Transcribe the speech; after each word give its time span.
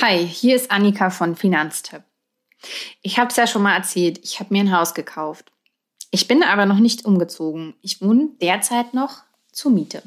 Hi, 0.00 0.24
hier 0.24 0.54
ist 0.54 0.70
Annika 0.70 1.10
von 1.10 1.34
Finanztipp. 1.34 2.04
Ich 3.02 3.18
habe 3.18 3.30
es 3.30 3.36
ja 3.36 3.48
schon 3.48 3.62
mal 3.62 3.74
erzählt, 3.74 4.20
ich 4.22 4.38
habe 4.38 4.54
mir 4.54 4.60
ein 4.60 4.72
Haus 4.72 4.94
gekauft. 4.94 5.50
Ich 6.12 6.28
bin 6.28 6.44
aber 6.44 6.66
noch 6.66 6.78
nicht 6.78 7.04
umgezogen. 7.04 7.74
Ich 7.82 8.00
wohne 8.00 8.28
derzeit 8.40 8.94
noch 8.94 9.22
zur 9.50 9.72
Miete. 9.72 10.04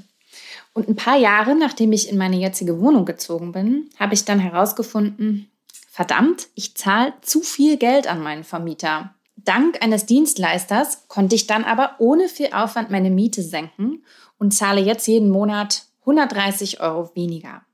Und 0.72 0.88
ein 0.88 0.96
paar 0.96 1.18
Jahre 1.18 1.56
nachdem 1.56 1.92
ich 1.92 2.08
in 2.08 2.18
meine 2.18 2.38
jetzige 2.38 2.80
Wohnung 2.80 3.04
gezogen 3.04 3.52
bin, 3.52 3.90
habe 4.00 4.14
ich 4.14 4.24
dann 4.24 4.40
herausgefunden, 4.40 5.52
verdammt, 5.90 6.48
ich 6.56 6.74
zahle 6.76 7.14
zu 7.20 7.42
viel 7.42 7.76
Geld 7.76 8.08
an 8.08 8.24
meinen 8.24 8.46
Vermieter. 8.46 9.14
Dank 9.36 9.84
eines 9.84 10.06
Dienstleisters 10.06 11.10
konnte 11.10 11.36
ich 11.36 11.48
dann 11.48 11.66
aber 11.66 11.96
ohne 12.00 12.30
viel 12.30 12.54
Aufwand 12.54 12.92
meine 12.92 13.10
Miete 13.10 13.44
senken 13.44 14.06
und 14.38 14.54
zahle 14.54 14.80
jetzt 14.80 15.06
jeden 15.08 15.30
Monat 15.30 15.84
130 16.06 16.80
Euro 16.80 17.12
weniger. 17.14 17.66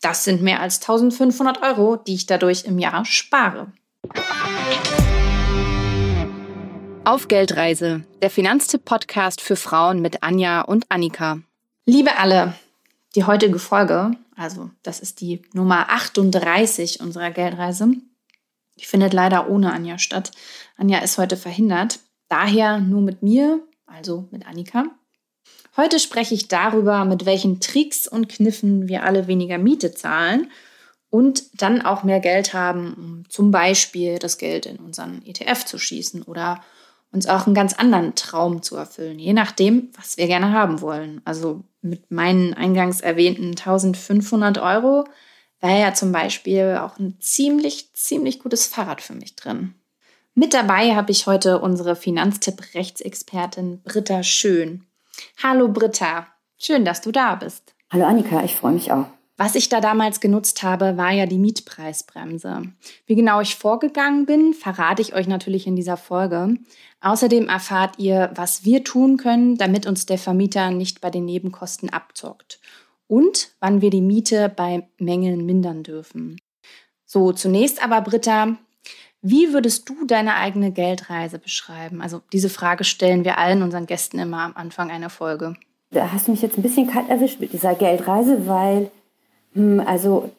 Das 0.00 0.22
sind 0.22 0.42
mehr 0.42 0.60
als 0.60 0.80
1500 0.80 1.60
Euro, 1.62 1.96
die 1.96 2.14
ich 2.14 2.26
dadurch 2.26 2.64
im 2.64 2.78
Jahr 2.78 3.04
spare. 3.04 3.72
Auf 7.04 7.26
Geldreise, 7.26 8.04
der 8.22 8.30
Finanztipp-Podcast 8.30 9.40
für 9.40 9.56
Frauen 9.56 10.00
mit 10.00 10.22
Anja 10.22 10.60
und 10.60 10.86
Annika. 10.88 11.40
Liebe 11.84 12.16
alle, 12.16 12.54
die 13.16 13.24
heutige 13.24 13.58
Folge, 13.58 14.12
also 14.36 14.70
das 14.84 15.00
ist 15.00 15.20
die 15.20 15.42
Nummer 15.52 15.90
38 15.90 17.00
unserer 17.00 17.32
Geldreise, 17.32 17.88
die 18.78 18.84
findet 18.84 19.12
leider 19.12 19.48
ohne 19.48 19.72
Anja 19.72 19.98
statt. 19.98 20.30
Anja 20.76 20.98
ist 20.98 21.18
heute 21.18 21.36
verhindert, 21.36 21.98
daher 22.28 22.78
nur 22.78 23.00
mit 23.00 23.24
mir, 23.24 23.60
also 23.86 24.28
mit 24.30 24.46
Annika. 24.46 24.84
Heute 25.78 26.00
spreche 26.00 26.34
ich 26.34 26.48
darüber, 26.48 27.04
mit 27.04 27.24
welchen 27.24 27.60
Tricks 27.60 28.08
und 28.08 28.28
Kniffen 28.28 28.88
wir 28.88 29.04
alle 29.04 29.28
weniger 29.28 29.58
Miete 29.58 29.94
zahlen 29.94 30.50
und 31.08 31.44
dann 31.62 31.82
auch 31.82 32.02
mehr 32.02 32.18
Geld 32.18 32.52
haben, 32.52 32.94
um 32.94 33.30
zum 33.30 33.52
Beispiel 33.52 34.18
das 34.18 34.38
Geld 34.38 34.66
in 34.66 34.78
unseren 34.78 35.24
ETF 35.24 35.64
zu 35.64 35.78
schießen 35.78 36.22
oder 36.24 36.64
uns 37.12 37.28
auch 37.28 37.46
einen 37.46 37.54
ganz 37.54 37.74
anderen 37.74 38.16
Traum 38.16 38.60
zu 38.60 38.74
erfüllen, 38.74 39.20
je 39.20 39.32
nachdem, 39.32 39.90
was 39.96 40.16
wir 40.16 40.26
gerne 40.26 40.50
haben 40.52 40.80
wollen. 40.80 41.20
Also 41.24 41.62
mit 41.80 42.10
meinen 42.10 42.54
eingangs 42.54 43.00
erwähnten 43.00 43.50
1500 43.50 44.58
Euro 44.58 45.04
wäre 45.60 45.80
ja 45.80 45.94
zum 45.94 46.10
Beispiel 46.10 46.80
auch 46.82 46.98
ein 46.98 47.18
ziemlich, 47.20 47.94
ziemlich 47.94 48.40
gutes 48.40 48.66
Fahrrad 48.66 49.00
für 49.00 49.14
mich 49.14 49.36
drin. 49.36 49.74
Mit 50.34 50.54
dabei 50.54 50.96
habe 50.96 51.12
ich 51.12 51.28
heute 51.28 51.60
unsere 51.60 51.94
Finanztipp-Rechtsexpertin 51.94 53.82
Britta 53.84 54.24
Schön. 54.24 54.87
Hallo 55.42 55.68
Britta, 55.68 56.26
schön, 56.58 56.84
dass 56.84 57.00
du 57.00 57.12
da 57.12 57.34
bist. 57.34 57.74
Hallo 57.90 58.04
Annika, 58.04 58.42
ich 58.44 58.54
freue 58.54 58.72
mich 58.72 58.92
auch. 58.92 59.06
Was 59.40 59.54
ich 59.54 59.68
da 59.68 59.80
damals 59.80 60.20
genutzt 60.20 60.64
habe, 60.64 60.96
war 60.96 61.12
ja 61.12 61.24
die 61.24 61.38
Mietpreisbremse. 61.38 62.62
Wie 63.06 63.14
genau 63.14 63.40
ich 63.40 63.54
vorgegangen 63.54 64.26
bin, 64.26 64.52
verrate 64.52 65.00
ich 65.00 65.14
euch 65.14 65.28
natürlich 65.28 65.68
in 65.68 65.76
dieser 65.76 65.96
Folge. 65.96 66.56
Außerdem 67.00 67.48
erfahrt 67.48 68.00
ihr, 68.00 68.32
was 68.34 68.64
wir 68.64 68.82
tun 68.82 69.16
können, 69.16 69.56
damit 69.56 69.86
uns 69.86 70.06
der 70.06 70.18
Vermieter 70.18 70.72
nicht 70.72 71.00
bei 71.00 71.10
den 71.10 71.24
Nebenkosten 71.24 71.88
abzockt. 71.88 72.58
Und 73.06 73.52
wann 73.60 73.80
wir 73.80 73.90
die 73.90 74.00
Miete 74.00 74.48
bei 74.48 74.88
Mängeln 74.98 75.46
mindern 75.46 75.84
dürfen. 75.84 76.40
So, 77.06 77.32
zunächst 77.32 77.80
aber, 77.82 78.00
Britta, 78.00 78.58
wie 79.20 79.52
würdest 79.52 79.88
du 79.88 80.06
deine 80.06 80.36
eigene 80.36 80.70
Geldreise 80.70 81.38
beschreiben? 81.38 82.00
Also 82.00 82.20
diese 82.32 82.48
Frage 82.48 82.84
stellen 82.84 83.24
wir 83.24 83.38
allen 83.38 83.62
unseren 83.62 83.86
Gästen 83.86 84.18
immer 84.18 84.42
am 84.42 84.52
Anfang 84.54 84.90
einer 84.90 85.10
Folge. 85.10 85.54
Da 85.90 86.12
hast 86.12 86.28
du 86.28 86.32
mich 86.32 86.42
jetzt 86.42 86.58
ein 86.58 86.62
bisschen 86.62 86.86
kalt 86.86 87.08
erwischt 87.08 87.40
mit 87.40 87.52
dieser 87.52 87.74
Geldreise, 87.74 88.46
weil 88.46 88.90
hm, 89.54 89.82
also 89.84 90.30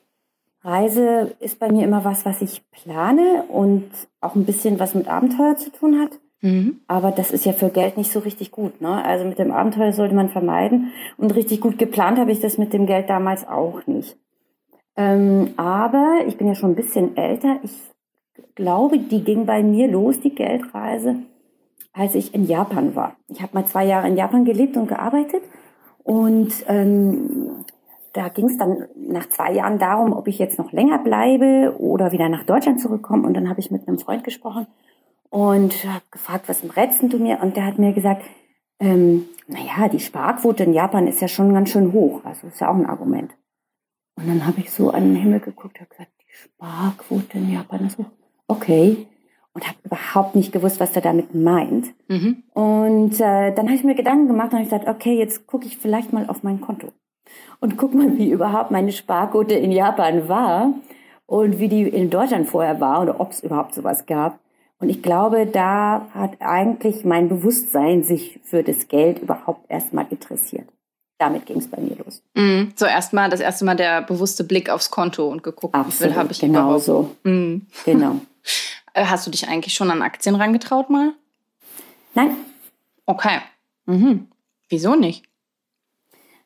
Reise 0.64 1.36
ist 1.40 1.60
bei 1.60 1.72
mir 1.72 1.84
immer 1.84 2.04
was, 2.04 2.26
was 2.26 2.42
ich 2.42 2.62
plane 2.72 3.44
und 3.48 3.90
auch 4.22 4.36
ein 4.36 4.46
bisschen 4.46 4.80
was 4.80 4.94
mit 4.94 5.08
Abenteuer 5.08 5.56
zu 5.56 5.72
tun 5.72 6.00
hat. 6.00 6.12
Mhm. 6.42 6.82
Aber 6.88 7.12
das 7.12 7.32
ist 7.32 7.46
ja 7.46 7.54
für 7.54 7.70
Geld 7.70 7.98
nicht 7.98 8.12
so 8.12 8.20
richtig 8.20 8.52
gut. 8.52 8.82
Ne? 8.82 9.04
Also 9.04 9.26
mit 9.26 9.40
dem 9.40 9.52
Abenteuer 9.52 9.94
sollte 9.94 10.16
man 10.16 10.30
vermeiden. 10.30 10.92
Und 11.18 11.36
richtig 11.36 11.62
gut 11.62 11.78
geplant 11.78 12.18
habe 12.18 12.32
ich 12.32 12.40
das 12.40 12.58
mit 12.58 12.74
dem 12.74 12.86
Geld 12.86 13.10
damals 13.10 13.48
auch 13.48 13.86
nicht. 13.88 14.18
Ähm, 14.96 15.54
aber 15.58 16.20
ich 16.28 16.38
bin 16.38 16.48
ja 16.48 16.56
schon 16.56 16.72
ein 16.72 16.76
bisschen 16.76 17.16
älter. 17.16 17.60
Ich 17.64 17.72
glaube, 18.56 19.00
die 19.00 19.24
ging 19.24 19.46
bei 19.46 19.64
mir 19.64 19.90
los, 19.90 20.20
die 20.20 20.36
Geldreise, 20.36 21.18
als 21.94 22.16
ich 22.16 22.34
in 22.34 22.46
Japan 22.46 22.96
war. 22.96 23.16
Ich 23.28 23.42
habe 23.42 23.54
mal 23.54 23.66
zwei 23.66 23.86
Jahre 23.86 24.08
in 24.08 24.18
Japan 24.18 24.46
gelebt 24.46 24.78
und 24.78 24.88
gearbeitet 24.88 25.44
und 26.04 26.52
ähm, 26.68 27.66
da 28.14 28.30
ging 28.30 28.48
es 28.48 28.58
dann 28.58 28.88
nach 28.96 29.30
zwei 29.30 29.54
Jahren 29.54 29.78
darum, 29.78 30.14
ob 30.14 30.28
ich 30.28 30.40
jetzt 30.40 30.58
noch 30.58 30.72
länger 30.72 30.98
bleibe 31.00 31.76
oder 31.78 32.12
wieder 32.12 32.30
nach 32.30 32.44
Deutschland 32.44 32.80
zurückkomme. 32.80 33.28
Und 33.28 33.36
dann 33.36 33.50
habe 33.50 33.60
ich 33.60 33.72
mit 33.72 33.88
einem 33.88 34.00
Freund 34.00 34.24
gesprochen 34.24 34.68
und 35.30 35.86
habe 35.86 36.04
gefragt, 36.12 36.50
was 36.50 36.64
rätst 36.76 37.04
du 37.04 37.18
mir? 37.20 37.40
Und 37.42 37.56
der 37.56 37.66
hat 37.66 37.78
mir 37.78 37.94
gesagt, 37.94 38.24
ähm, 38.80 39.26
naja, 39.48 39.88
die 39.90 40.00
Sparquote 40.00 40.64
in 40.64 40.74
Japan 40.74 41.08
ist 41.08 41.22
ja 41.22 41.28
schon 41.28 41.54
ganz 41.54 41.70
schön 41.70 41.94
hoch. 41.94 42.22
Also 42.24 42.48
ist 42.48 42.60
ja 42.60 42.72
auch 42.72 42.76
ein 42.76 42.88
Argument. 42.88 43.32
Und 44.16 44.28
dann 44.28 44.46
habe 44.46 44.60
ich 44.62 44.72
so 44.72 44.90
an 44.90 45.14
den 45.14 45.16
Himmel 45.16 45.40
geguckt 45.40 45.80
und 45.80 45.90
gesagt, 45.90 46.12
die 46.22 46.34
Sparquote 46.34 47.38
in 47.38 47.54
Japan 47.54 47.86
ist 47.86 47.98
hoch 47.98 48.19
okay. 48.50 49.06
Und 49.54 49.68
habe 49.68 49.78
überhaupt 49.84 50.36
nicht 50.36 50.52
gewusst, 50.52 50.80
was 50.80 50.96
er 50.96 51.02
damit 51.02 51.34
meint. 51.34 51.88
Mhm. 52.08 52.44
Und 52.54 53.16
äh, 53.16 53.52
dann 53.54 53.66
habe 53.66 53.74
ich 53.74 53.84
mir 53.84 53.96
Gedanken 53.96 54.28
gemacht 54.28 54.52
und 54.52 54.60
habe 54.60 54.66
gesagt, 54.66 54.88
okay, 54.88 55.18
jetzt 55.18 55.48
gucke 55.48 55.66
ich 55.66 55.78
vielleicht 55.78 56.14
mal 56.14 56.30
auf 56.30 56.44
mein 56.44 56.62
Konto. 56.62 56.92
Und 57.60 57.78
guck 57.78 57.94
mal, 57.94 58.18
wie 58.18 58.30
überhaupt 58.30 58.72
meine 58.72 58.92
Sparquote 58.92 59.56
in 59.56 59.72
Japan 59.72 60.28
war 60.30 60.74
und 61.26 61.60
wie 61.60 61.68
die 61.68 61.84
in 61.84 62.10
Deutschland 62.10 62.48
vorher 62.48 62.80
war 62.80 63.02
oder 63.02 63.20
ob 63.20 63.32
es 63.32 63.42
überhaupt 63.44 63.74
sowas 63.74 64.06
gab. 64.06 64.40
Und 64.80 64.90
ich 64.90 65.02
glaube, 65.02 65.46
da 65.46 66.08
hat 66.14 66.38
eigentlich 66.40 67.04
mein 67.04 67.28
Bewusstsein 67.28 68.04
sich 68.04 68.40
für 68.44 68.64
das 68.64 68.88
Geld 68.88 69.20
überhaupt 69.20 69.70
erstmal 69.70 70.06
interessiert. 70.10 70.70
Damit 71.18 71.46
ging 71.48 71.58
es 71.58 71.68
bei 71.68 71.82
mir 71.82 71.98
los. 71.98 72.24
Mm, 72.34 72.70
so 72.76 72.86
erstmal 72.86 73.30
das 73.30 73.42
erste 73.42 73.66
Mal 73.66 73.76
der 73.76 74.04
bewusste 74.04 74.46
Blick 74.46 74.70
aufs 74.70 74.90
Konto 74.90 75.28
und 75.28 75.44
geguckt, 75.44 75.76
Absolut, 75.76 76.00
wie 76.00 76.14
viel 76.14 76.16
habe 76.16 76.32
ich 76.32 76.40
genau 76.40 76.60
überhaupt. 76.62 76.84
so. 76.84 77.16
Mm. 77.24 77.64
Genau. 77.84 78.22
Äh, 78.94 79.06
hast 79.06 79.26
du 79.28 79.32
dich 79.32 79.48
eigentlich 79.48 79.74
schon 79.74 79.92
an 79.92 80.02
Aktien 80.02 80.36
rangetraut 80.36 80.90
mal? 80.90 81.14
Nein. 82.14 82.36
Okay. 83.06 83.40
Mhm. 83.86 84.28
Wieso 84.70 84.96
nicht? 84.96 85.26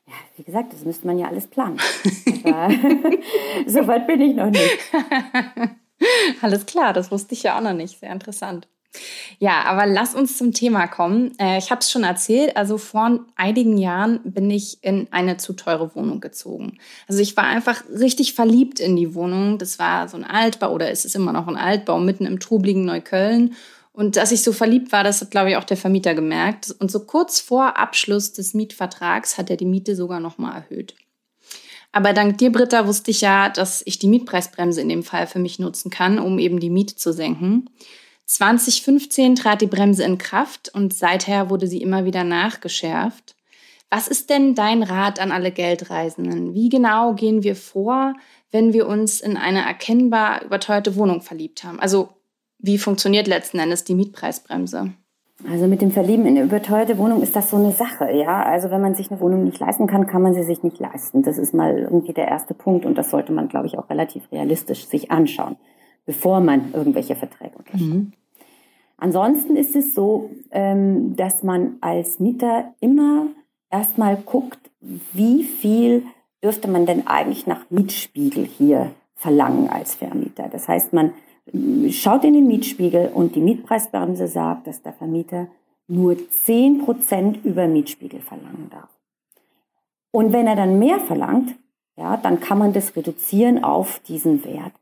Ja, 0.08 0.14
wie 0.38 0.44
gesagt, 0.44 0.74
das 0.74 0.84
müsste 0.86 1.08
man 1.08 1.18
ja 1.18 1.28
alles 1.28 1.48
planen. 1.48 1.80
So 3.68 3.88
weit 3.88 4.08
bin 4.08 4.20
ich 4.22 4.36
noch 4.36 4.50
nicht. 4.50 4.78
Alles 6.42 6.66
klar, 6.66 6.92
das 6.92 7.12
wusste 7.12 7.34
ich 7.34 7.44
ja 7.44 7.58
auch 7.58 7.62
noch 7.62 7.74
nicht. 7.74 8.00
Sehr 8.00 8.12
interessant. 8.12 8.68
Ja, 9.40 9.64
aber 9.64 9.86
lass 9.86 10.14
uns 10.14 10.38
zum 10.38 10.54
Thema 10.54 10.88
kommen. 10.88 11.38
Äh, 11.40 11.58
ich 11.58 11.72
habe 11.72 11.82
es 11.82 11.92
schon 11.92 12.04
erzählt, 12.04 12.56
also 12.56 12.78
vor 12.78 13.20
einigen 13.36 13.78
Jahren 13.78 14.20
bin 14.24 14.50
ich 14.50 14.78
in 14.84 15.08
eine 15.12 15.38
zu 15.38 15.54
teure 15.54 15.96
Wohnung 15.96 16.20
gezogen. 16.20 16.78
Also 17.08 17.22
ich 17.22 17.36
war 17.36 17.46
einfach 17.46 17.84
richtig 17.90 18.34
verliebt 18.34 18.80
in 18.80 18.96
die 18.96 19.16
Wohnung. 19.16 19.58
Das 19.58 19.80
war 19.80 20.08
so 20.08 20.18
ein 20.18 20.24
Altbau 20.24 20.72
oder 20.72 20.92
es 20.92 21.06
ist 21.06 21.16
immer 21.16 21.34
noch 21.34 21.48
ein 21.48 21.58
Altbau 21.58 22.00
mitten 22.00 22.26
im 22.26 22.40
trubligen 22.40 22.86
Neukölln. 22.86 23.56
Und 23.92 24.16
dass 24.16 24.32
ich 24.32 24.42
so 24.42 24.54
verliebt 24.54 24.92
war, 24.92 25.04
das 25.04 25.22
hat, 25.22 25.30
glaube 25.30 25.52
ich, 25.52 25.58
auch 25.58 25.64
der 25.64 25.78
Vermieter 25.78 26.16
gemerkt. 26.16 26.74
Und 26.80 26.90
so 26.90 27.02
kurz 27.02 27.40
vor 27.40 27.78
Abschluss 27.78 28.34
des 28.34 28.56
Mietvertrags 28.56 29.38
hat 29.38 29.52
er 29.52 29.58
die 29.58 29.66
Miete 29.66 29.96
sogar 29.96 30.20
nochmal 30.20 30.56
erhöht. 30.56 30.96
Aber 31.92 32.12
dank 32.14 32.40
dir, 32.40 32.52
Britta, 32.52 32.88
wusste 32.88 33.12
ich 33.12 33.22
ja, 33.22 33.50
dass 33.50 33.84
ich 33.86 34.00
die 34.00 34.08
Mietpreisbremse 34.08 34.82
in 34.82 34.90
dem 34.90 35.04
Fall 35.04 35.28
für 35.28 35.38
mich 35.38 35.60
nutzen 35.60 35.92
kann, 35.92 36.18
um 36.18 36.40
eben 36.40 36.60
die 36.60 36.72
Miete 36.72 36.96
zu 36.96 37.14
senken. 37.14 37.70
2015 38.26 39.36
trat 39.36 39.62
die 39.62 39.68
Bremse 39.68 40.04
in 40.04 40.18
Kraft 40.18 40.72
und 40.74 40.94
seither 40.94 41.50
wurde 41.50 41.68
sie 41.68 41.82
immer 41.82 42.06
wieder 42.06 42.24
nachgeschärft. 42.24 43.36
Was 43.90 44.08
ist 44.08 44.30
denn 44.30 44.56
dein 44.56 44.82
Rat 44.82 45.20
an 45.20 45.32
alle 45.32 45.52
Geldreisenden? 45.52 46.54
Wie 46.56 46.70
genau 46.70 47.14
gehen 47.14 47.44
wir 47.44 47.56
vor, 47.56 48.14
wenn 48.50 48.74
wir 48.74 48.88
uns 48.88 49.22
in 49.22 49.38
eine 49.38 49.64
erkennbar 49.64 50.44
überteuerte 50.44 50.96
Wohnung 50.96 51.22
verliebt 51.22 51.64
haben? 51.64 51.80
Also 51.80 52.10
wie 52.58 52.78
funktioniert 52.78 53.28
letzten 53.28 53.60
Endes 53.60 53.84
die 53.84 53.94
Mietpreisbremse? 53.94 54.94
Also 55.48 55.68
mit 55.68 55.82
dem 55.82 55.92
Verlieben 55.92 56.26
in 56.26 56.38
eine 56.38 56.46
überteuerte 56.46 56.98
Wohnung 56.98 57.22
ist 57.22 57.36
das 57.36 57.50
so 57.50 57.58
eine 57.58 57.74
Sache, 57.74 58.10
ja. 58.12 58.44
Also 58.44 58.72
wenn 58.72 58.82
man 58.82 58.96
sich 58.96 59.12
eine 59.12 59.20
Wohnung 59.20 59.44
nicht 59.44 59.60
leisten 59.60 59.86
kann, 59.86 60.08
kann 60.08 60.22
man 60.22 60.34
sie 60.34 60.44
sich 60.44 60.64
nicht 60.64 60.80
leisten. 60.80 61.22
Das 61.22 61.38
ist 61.38 61.54
mal 61.54 61.78
irgendwie 61.78 62.14
der 62.14 62.30
erste 62.30 62.54
Punkt 62.54 62.86
und 62.86 62.98
das 62.98 63.10
sollte 63.10 63.34
man, 63.34 63.50
glaube 63.50 63.68
ich, 63.68 63.78
auch 63.78 63.90
relativ 63.90 64.32
realistisch 64.32 64.88
sich 64.88 65.12
anschauen 65.12 65.58
bevor 66.06 66.40
man 66.40 66.74
irgendwelche 66.74 67.16
Verträge 67.16 67.58
unterschreibt. 67.58 67.94
Mhm. 67.94 68.14
Ansonsten 68.98 69.56
ist 69.56 69.76
es 69.76 69.94
so, 69.94 70.30
ähm, 70.52 71.16
dass 71.16 71.44
man 71.44 71.78
als 71.82 72.20
Mieter 72.20 72.74
immer 72.80 73.28
erstmal 73.70 74.16
guckt, 74.16 74.60
wie 74.80 75.44
viel 75.44 76.04
dürfte 76.44 76.70
man 76.70 76.86
denn 76.86 77.08
eigentlich 77.08 77.48
nach 77.48 77.70
Mietspiegel 77.70 78.46
hier 78.46 78.92
verlangen 79.16 79.70
als 79.70 79.96
Vermieter. 79.96 80.50
Das 80.50 80.68
heißt, 80.68 80.94
man 80.94 81.14
ähm, 81.52 81.90
schaut 81.92 82.24
in 82.24 82.34
den 82.34 82.48
Mietspiegel 82.48 83.10
und 83.14 83.36
die 83.36 83.42
Mietpreisbremse 83.42 84.28
sagt, 84.28 84.68
dass 84.68 84.82
der 84.82 84.94
Vermieter 84.94 85.48
nur 85.88 86.14
10% 86.14 87.44
über 87.44 87.68
Mietspiegel 87.68 88.22
verlangen 88.22 88.70
darf. 88.70 88.90
Und 90.12 90.32
wenn 90.32 90.48
er 90.48 90.56
dann 90.56 90.80
mehr 90.80 91.00
verlangt, 91.00 91.56
ja, 91.98 92.18
dann 92.18 92.40
kann 92.40 92.58
man 92.58 92.74
das 92.74 92.96
reduzieren 92.96 93.64
auf 93.64 94.00
diesen 94.00 94.46
Wert. 94.46 94.74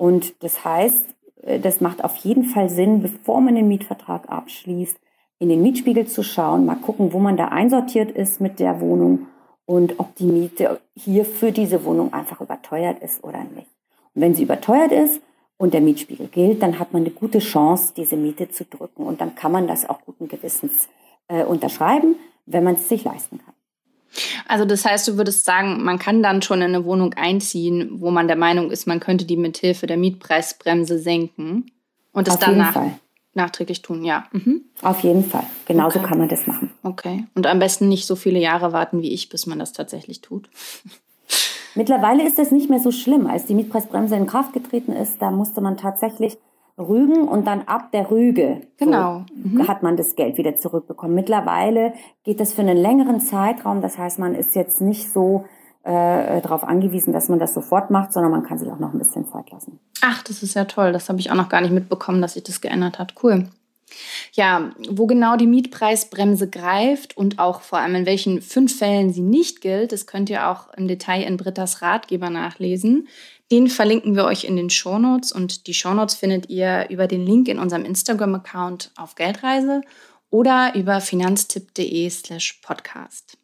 Und 0.00 0.42
das 0.42 0.64
heißt, 0.64 1.02
äh, 1.42 1.60
das 1.60 1.82
macht 1.82 2.02
auf 2.02 2.16
jeden 2.16 2.44
Fall 2.44 2.70
Sinn, 2.70 3.02
bevor 3.02 3.42
man 3.42 3.54
den 3.54 3.68
Mietvertrag 3.68 4.30
abschließt, 4.30 4.98
in 5.38 5.50
den 5.50 5.60
Mietspiegel 5.60 6.06
zu 6.06 6.22
schauen, 6.22 6.64
mal 6.64 6.76
gucken, 6.76 7.12
wo 7.12 7.18
man 7.18 7.36
da 7.36 7.48
einsortiert 7.48 8.10
ist 8.10 8.40
mit 8.40 8.60
der 8.60 8.80
Wohnung 8.80 9.26
und 9.66 10.00
ob 10.00 10.14
die 10.16 10.24
Miete 10.24 10.80
hier 10.96 11.26
für 11.26 11.52
diese 11.52 11.84
Wohnung 11.84 12.14
einfach 12.14 12.40
überteuert 12.40 13.00
ist 13.00 13.22
oder 13.22 13.44
nicht. 13.44 13.68
Und 14.14 14.22
wenn 14.22 14.34
sie 14.34 14.44
überteuert 14.44 14.90
ist 14.90 15.20
und 15.58 15.74
der 15.74 15.82
Mietspiegel 15.82 16.28
gilt, 16.28 16.62
dann 16.62 16.78
hat 16.78 16.94
man 16.94 17.02
eine 17.02 17.10
gute 17.10 17.40
Chance, 17.40 17.92
diese 17.94 18.16
Miete 18.16 18.48
zu 18.48 18.64
drücken. 18.64 19.02
Und 19.04 19.20
dann 19.20 19.34
kann 19.34 19.52
man 19.52 19.68
das 19.68 19.86
auch 19.86 20.00
guten 20.06 20.28
Gewissens 20.28 20.88
äh, 21.28 21.44
unterschreiben, 21.44 22.16
wenn 22.46 22.64
man 22.64 22.76
es 22.76 22.88
sich 22.88 23.04
leisten 23.04 23.36
kann. 23.36 23.54
Also 24.46 24.64
das 24.64 24.84
heißt, 24.84 25.06
du 25.08 25.16
würdest 25.16 25.44
sagen, 25.44 25.82
man 25.84 25.98
kann 25.98 26.22
dann 26.22 26.42
schon 26.42 26.58
in 26.58 26.74
eine 26.74 26.84
Wohnung 26.84 27.14
einziehen, 27.14 28.00
wo 28.00 28.10
man 28.10 28.26
der 28.26 28.36
Meinung 28.36 28.70
ist, 28.70 28.86
man 28.86 29.00
könnte 29.00 29.24
die 29.24 29.36
mithilfe 29.36 29.86
der 29.86 29.96
Mietpreisbremse 29.96 30.98
senken 30.98 31.70
und 32.12 32.28
es 32.28 32.38
dann 32.38 32.58
nach, 32.58 32.76
nachträglich 33.34 33.82
tun, 33.82 34.04
ja. 34.04 34.26
Mhm. 34.32 34.62
Auf 34.82 35.00
jeden 35.00 35.24
Fall. 35.24 35.46
Genauso 35.66 36.00
okay. 36.00 36.08
kann 36.08 36.18
man 36.18 36.28
das 36.28 36.46
machen. 36.46 36.72
Okay. 36.82 37.24
Und 37.34 37.46
am 37.46 37.58
besten 37.58 37.88
nicht 37.88 38.06
so 38.06 38.16
viele 38.16 38.40
Jahre 38.40 38.72
warten 38.72 39.02
wie 39.02 39.12
ich, 39.12 39.28
bis 39.28 39.46
man 39.46 39.58
das 39.58 39.72
tatsächlich 39.72 40.20
tut. 40.20 40.48
Mittlerweile 41.76 42.26
ist 42.26 42.38
das 42.38 42.50
nicht 42.50 42.68
mehr 42.68 42.80
so 42.80 42.90
schlimm. 42.90 43.28
Als 43.28 43.46
die 43.46 43.54
Mietpreisbremse 43.54 44.16
in 44.16 44.26
Kraft 44.26 44.52
getreten 44.52 44.92
ist, 44.92 45.22
da 45.22 45.30
musste 45.30 45.60
man 45.60 45.76
tatsächlich 45.76 46.36
rügen 46.78 47.28
und 47.28 47.46
dann 47.46 47.62
ab 47.62 47.92
der 47.92 48.10
Rüge 48.10 48.62
genau. 48.76 49.24
So, 49.28 49.48
mhm. 49.48 49.68
hat 49.68 49.82
man 49.82 49.96
das 49.96 50.16
Geld 50.16 50.38
wieder 50.38 50.56
zurückbekommen. 50.56 51.14
Mittlerweile 51.14 51.94
geht 52.24 52.40
das 52.40 52.52
für 52.52 52.62
einen 52.62 52.76
längeren 52.76 53.20
Zeitraum. 53.20 53.82
Das 53.82 53.98
heißt, 53.98 54.18
man 54.18 54.34
ist 54.34 54.54
jetzt 54.54 54.80
nicht 54.80 55.10
so 55.10 55.44
äh, 55.82 56.40
darauf 56.40 56.64
angewiesen, 56.64 57.12
dass 57.12 57.28
man 57.28 57.38
das 57.38 57.54
sofort 57.54 57.90
macht, 57.90 58.12
sondern 58.12 58.32
man 58.32 58.42
kann 58.42 58.58
sich 58.58 58.70
auch 58.70 58.78
noch 58.78 58.92
ein 58.92 58.98
bisschen 58.98 59.26
Zeit 59.26 59.50
lassen. 59.50 59.78
Ach, 60.02 60.22
das 60.22 60.42
ist 60.42 60.54
ja 60.54 60.64
toll. 60.64 60.92
Das 60.92 61.08
habe 61.08 61.20
ich 61.20 61.30
auch 61.30 61.36
noch 61.36 61.48
gar 61.48 61.60
nicht 61.60 61.72
mitbekommen, 61.72 62.20
dass 62.20 62.34
sich 62.34 62.44
das 62.44 62.60
geändert 62.60 62.98
hat. 62.98 63.14
Cool. 63.22 63.48
Ja, 64.32 64.70
wo 64.88 65.06
genau 65.06 65.36
die 65.36 65.46
Mietpreisbremse 65.46 66.48
greift 66.48 67.16
und 67.16 67.38
auch 67.38 67.60
vor 67.60 67.78
allem 67.78 67.94
in 67.96 68.06
welchen 68.06 68.40
fünf 68.40 68.78
Fällen 68.78 69.12
sie 69.12 69.22
nicht 69.22 69.60
gilt, 69.60 69.92
das 69.92 70.06
könnt 70.06 70.30
ihr 70.30 70.48
auch 70.48 70.72
im 70.74 70.86
Detail 70.86 71.22
in 71.22 71.36
Britta's 71.36 71.82
Ratgeber 71.82 72.30
nachlesen. 72.30 73.08
Den 73.52 73.66
verlinken 73.66 74.14
wir 74.14 74.26
euch 74.26 74.44
in 74.44 74.54
den 74.54 74.70
Shownotes 74.70 75.32
und 75.32 75.66
die 75.66 75.74
Shownotes 75.74 76.14
findet 76.14 76.48
ihr 76.48 76.86
über 76.88 77.08
den 77.08 77.26
Link 77.26 77.48
in 77.48 77.58
unserem 77.58 77.84
Instagram-Account 77.84 78.92
auf 78.96 79.16
Geldreise 79.16 79.80
oder 80.30 80.72
über 80.76 81.00
finanztipp.de 81.00 82.08
slash 82.10 82.60
podcast. 82.62 83.36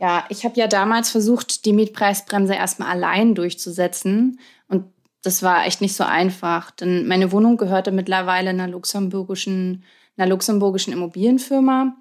Ja, 0.00 0.24
ich 0.28 0.44
habe 0.44 0.56
ja 0.56 0.66
damals 0.66 1.08
versucht, 1.08 1.66
die 1.66 1.72
Mietpreisbremse 1.72 2.54
erstmal 2.54 2.90
allein 2.90 3.36
durchzusetzen 3.36 4.40
und 4.66 4.86
das 5.22 5.44
war 5.44 5.66
echt 5.66 5.80
nicht 5.80 5.94
so 5.94 6.02
einfach, 6.02 6.72
denn 6.72 7.06
meine 7.06 7.30
Wohnung 7.30 7.58
gehörte 7.58 7.92
mittlerweile 7.92 8.50
einer 8.50 8.66
luxemburgischen, 8.66 9.84
einer 10.16 10.28
luxemburgischen 10.28 10.92
Immobilienfirma 10.92 11.96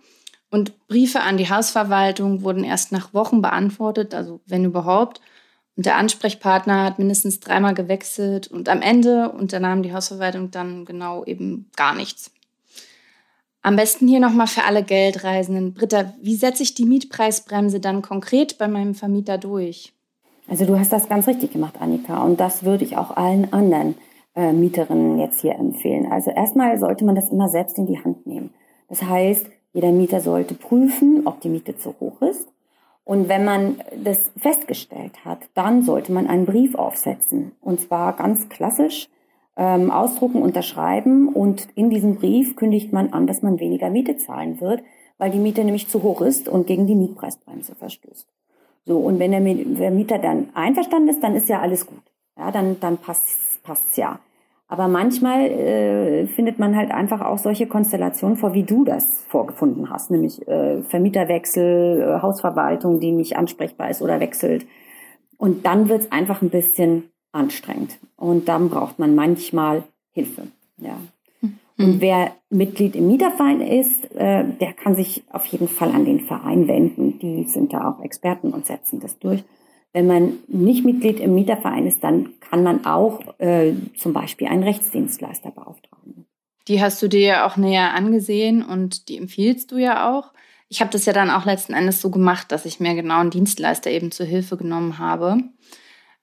und 0.55 0.87
Briefe 0.87 1.19
an 1.19 1.35
die 1.35 1.49
Hausverwaltung 1.49 2.41
wurden 2.41 2.63
erst 2.63 2.93
nach 2.93 3.13
Wochen 3.13 3.41
beantwortet, 3.41 4.15
also 4.15 4.39
wenn 4.45 4.63
überhaupt. 4.63 5.19
Und 5.75 5.85
der 5.85 5.97
Ansprechpartner 5.97 6.85
hat 6.85 6.97
mindestens 6.97 7.41
dreimal 7.41 7.73
gewechselt 7.73 8.47
und 8.47 8.69
am 8.69 8.81
Ende 8.81 9.29
unternahm 9.31 9.83
die 9.83 9.93
Hausverwaltung 9.93 10.49
dann 10.51 10.85
genau 10.85 11.25
eben 11.25 11.69
gar 11.75 11.93
nichts. 11.93 12.31
Am 13.61 13.75
besten 13.75 14.07
hier 14.07 14.21
nochmal 14.21 14.47
für 14.47 14.63
alle 14.63 14.81
Geldreisenden. 14.81 15.73
Britta, 15.73 16.13
wie 16.21 16.35
setze 16.35 16.63
ich 16.63 16.73
die 16.73 16.85
Mietpreisbremse 16.85 17.81
dann 17.81 18.01
konkret 18.01 18.57
bei 18.57 18.69
meinem 18.69 18.95
Vermieter 18.95 19.37
durch? 19.37 19.91
Also 20.47 20.65
du 20.65 20.79
hast 20.79 20.93
das 20.93 21.09
ganz 21.09 21.27
richtig 21.27 21.51
gemacht, 21.51 21.75
Annika. 21.81 22.23
Und 22.23 22.39
das 22.39 22.63
würde 22.63 22.85
ich 22.85 22.95
auch 22.95 23.17
allen 23.17 23.51
anderen 23.51 23.95
äh, 24.35 24.53
Mieterinnen 24.53 25.19
jetzt 25.19 25.41
hier 25.41 25.55
empfehlen. 25.55 26.09
Also 26.09 26.31
erstmal 26.31 26.79
sollte 26.79 27.03
man 27.03 27.15
das 27.15 27.29
immer 27.29 27.49
selbst 27.49 27.77
in 27.77 27.87
die 27.87 28.01
Hand 28.01 28.25
nehmen. 28.25 28.53
Das 28.87 29.01
heißt, 29.01 29.47
jeder 29.75 29.91
Mieter 29.91 30.21
sollte 30.21 30.53
prüfen, 30.53 31.23
ob 31.27 31.41
die 31.41 31.49
Miete 31.49 31.77
zu 31.77 31.95
hoch 31.99 32.21
ist. 32.21 32.47
Und 33.03 33.27
wenn 33.27 33.43
man 33.43 33.81
das 34.01 34.31
festgestellt 34.37 35.25
hat, 35.25 35.49
dann 35.53 35.83
sollte 35.83 36.13
man 36.13 36.27
einen 36.27 36.45
Brief 36.45 36.75
aufsetzen. 36.75 37.51
Und 37.59 37.81
zwar 37.81 38.13
ganz 38.13 38.47
klassisch 38.47 39.09
ähm, 39.57 39.91
ausdrucken, 39.91 40.41
unterschreiben. 40.41 41.27
Und 41.27 41.67
in 41.75 41.89
diesem 41.89 42.15
Brief 42.15 42.55
kündigt 42.55 42.93
man 42.93 43.11
an, 43.11 43.27
dass 43.27 43.41
man 43.41 43.59
weniger 43.59 43.89
Miete 43.89 44.15
zahlen 44.15 44.61
wird, 44.61 44.81
weil 45.17 45.31
die 45.31 45.39
Miete 45.39 45.65
nämlich 45.65 45.89
zu 45.89 46.03
hoch 46.03 46.21
ist 46.21 46.47
und 46.47 46.67
gegen 46.67 46.87
die 46.87 46.95
Mietpreisbremse 46.95 47.75
verstößt. 47.75 48.29
So, 48.85 48.99
und 48.99 49.19
wenn 49.19 49.31
der 49.31 49.91
Mieter 49.91 50.19
dann 50.19 50.51
einverstanden 50.53 51.09
ist, 51.09 51.21
dann 51.21 51.35
ist 51.35 51.49
ja 51.49 51.59
alles 51.59 51.85
gut. 51.85 52.03
Ja, 52.37 52.49
dann, 52.49 52.79
dann 52.79 52.97
passt, 52.97 53.61
passt's 53.61 53.97
ja. 53.97 54.19
Aber 54.67 54.87
manchmal 54.87 55.41
äh, 55.41 56.27
findet 56.27 56.57
man 56.57 56.75
halt 56.75 56.91
einfach 56.91 57.21
auch 57.21 57.37
solche 57.37 57.67
Konstellationen 57.67 58.35
vor, 58.35 58.53
wie 58.53 58.63
du 58.63 58.83
das 58.83 59.23
vorgefunden 59.27 59.89
hast, 59.91 60.09
nämlich 60.09 60.47
äh, 60.47 60.81
Vermieterwechsel, 60.81 62.01
äh, 62.01 62.21
Hausverwaltung, 62.21 62.99
die 62.99 63.11
nicht 63.11 63.37
ansprechbar 63.37 63.91
ist 63.91 64.01
oder 64.01 64.19
wechselt. 64.19 64.65
Und 65.37 65.65
dann 65.65 65.87
wird's 65.87 66.11
einfach 66.11 66.41
ein 66.41 66.49
bisschen 66.49 67.11
anstrengend. 67.31 67.99
Und 68.15 68.47
dann 68.47 68.69
braucht 68.69 68.97
man 68.97 69.13
manchmal 69.13 69.83
Hilfe. 70.11 70.47
Ja. 70.77 70.97
Mhm. 71.41 71.59
Und 71.77 72.01
wer 72.01 72.31
Mitglied 72.49 72.95
im 72.95 73.07
Mieterverein 73.07 73.61
ist, 73.61 74.15
äh, 74.15 74.45
der 74.45 74.73
kann 74.73 74.95
sich 74.95 75.23
auf 75.31 75.45
jeden 75.45 75.67
Fall 75.67 75.91
an 75.91 76.05
den 76.05 76.21
Verein 76.21 76.67
wenden. 76.67 77.19
Die 77.19 77.43
sind 77.43 77.73
da 77.73 77.91
auch 77.91 78.03
Experten 78.03 78.51
und 78.51 78.65
setzen 78.65 78.99
das 78.99 79.19
durch. 79.19 79.43
Wenn 79.95 80.07
man 80.07 80.39
nicht 80.49 80.83
Mitglied 80.83 81.21
im 81.21 81.35
Mieterverein 81.35 81.87
ist, 81.87 82.03
dann 82.03 82.37
kann 82.41 82.63
man 82.63 82.85
auch 82.85 83.21
äh, 83.39 83.71
zum 83.95 84.11
Beispiel 84.11 84.49
einen 84.49 84.63
Rechtsdienstleister 84.63 85.51
beauftragen. 85.51 86.25
Die 86.67 86.81
hast 86.81 87.01
du 87.01 87.07
dir 87.07 87.21
ja 87.21 87.47
auch 87.47 87.55
näher 87.55 87.93
angesehen 87.93 88.61
und 88.61 89.07
die 89.07 89.15
empfiehlst 89.15 89.71
du 89.71 89.77
ja 89.77 90.11
auch. 90.11 90.33
Ich 90.67 90.81
habe 90.81 90.91
das 90.91 91.05
ja 91.05 91.13
dann 91.13 91.29
auch 91.29 91.45
letzten 91.45 91.71
Endes 91.71 92.01
so 92.01 92.11
gemacht, 92.11 92.51
dass 92.51 92.65
ich 92.65 92.81
mir 92.81 92.93
genau 92.93 93.21
einen 93.21 93.29
Dienstleister 93.29 93.89
eben 93.89 94.11
zur 94.11 94.25
Hilfe 94.25 94.57
genommen 94.57 94.97
habe. 94.97 95.37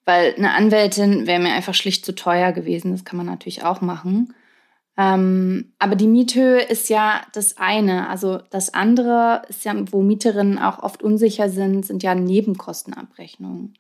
Weil 0.05 0.35
eine 0.37 0.53
Anwältin 0.53 1.27
wäre 1.27 1.41
mir 1.41 1.55
einfach 1.55 1.73
schlicht 1.73 2.05
zu 2.05 2.15
teuer 2.15 2.53
gewesen. 2.53 2.93
Das 2.93 3.07
kann 3.07 3.17
man 3.17 3.25
natürlich 3.25 3.65
auch 3.65 3.81
machen. 3.81 4.35
Ähm, 4.97 5.73
aber 5.79 5.97
die 5.97 6.07
Miethöhe 6.07 6.61
ist 6.61 6.89
ja 6.91 7.23
das 7.33 7.57
eine. 7.57 8.09
Also 8.09 8.41
das 8.51 8.75
andere 8.75 9.43
ist 9.49 9.65
ja, 9.65 9.75
wo 9.91 10.03
Mieterinnen 10.03 10.59
auch 10.59 10.83
oft 10.83 11.03
unsicher 11.03 11.49
sind, 11.49 11.87
sind 11.87 12.03
ja 12.03 12.15
Nebenkostenabrechnungen. 12.15 13.75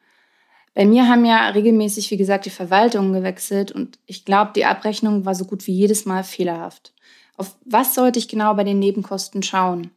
Bei 0.74 0.86
mir 0.86 1.06
haben 1.06 1.26
ja 1.26 1.48
regelmäßig, 1.48 2.10
wie 2.10 2.16
gesagt, 2.16 2.46
die 2.46 2.50
Verwaltungen 2.50 3.12
gewechselt 3.12 3.72
und 3.72 3.98
ich 4.06 4.24
glaube, 4.24 4.52
die 4.56 4.64
Abrechnung 4.64 5.26
war 5.26 5.34
so 5.34 5.44
gut 5.44 5.66
wie 5.66 5.72
jedes 5.72 6.06
Mal 6.06 6.24
fehlerhaft. 6.24 6.94
Auf 7.36 7.56
was 7.66 7.94
sollte 7.94 8.18
ich 8.18 8.28
genau 8.28 8.54
bei 8.54 8.64
den 8.64 8.78
Nebenkosten 8.78 9.42
schauen? 9.42 9.90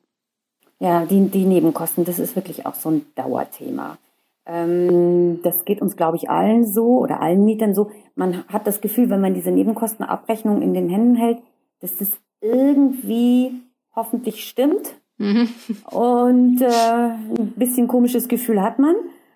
Ja, 0.80 1.06
die, 1.06 1.30
die 1.30 1.46
Nebenkosten, 1.46 2.04
das 2.04 2.20
ist 2.20 2.36
wirklich 2.36 2.66
auch 2.66 2.76
so 2.76 2.90
ein 2.90 3.06
Dauerthema. 3.16 3.98
Ähm, 4.46 5.40
das 5.44 5.66
geht 5.66 5.82
uns, 5.82 5.96
glaube 5.96 6.18
ich, 6.18 6.30
allen 6.30 6.66
so 6.66 7.00
oder 7.00 7.22
allen 7.22 7.46
Mietern 7.46 7.74
so. 7.74 7.90
Man 8.16 8.46
hat 8.48 8.68
das 8.68 8.82
Gefühl, 8.82 9.10
wenn 9.10 9.22
man 9.22 9.34
diese 9.34 9.52
Nebenkostenabrechnung 9.52 10.62
in 10.62 10.74
den 10.74 10.90
Händen 10.90 11.16
hält, 11.16 11.40
dass 11.82 11.98
das 11.98 12.12
irgendwie 12.42 13.52
hoffentlich 13.96 14.48
stimmt. 14.48 14.96
Mhm. 15.18 15.50
Und 15.92 16.62
äh, 16.62 16.68
ein 16.68 17.54
bisschen 17.56 17.88
komisches 17.88 18.28
Gefühl 18.28 18.62
hat 18.62 18.80
man. 18.80 18.96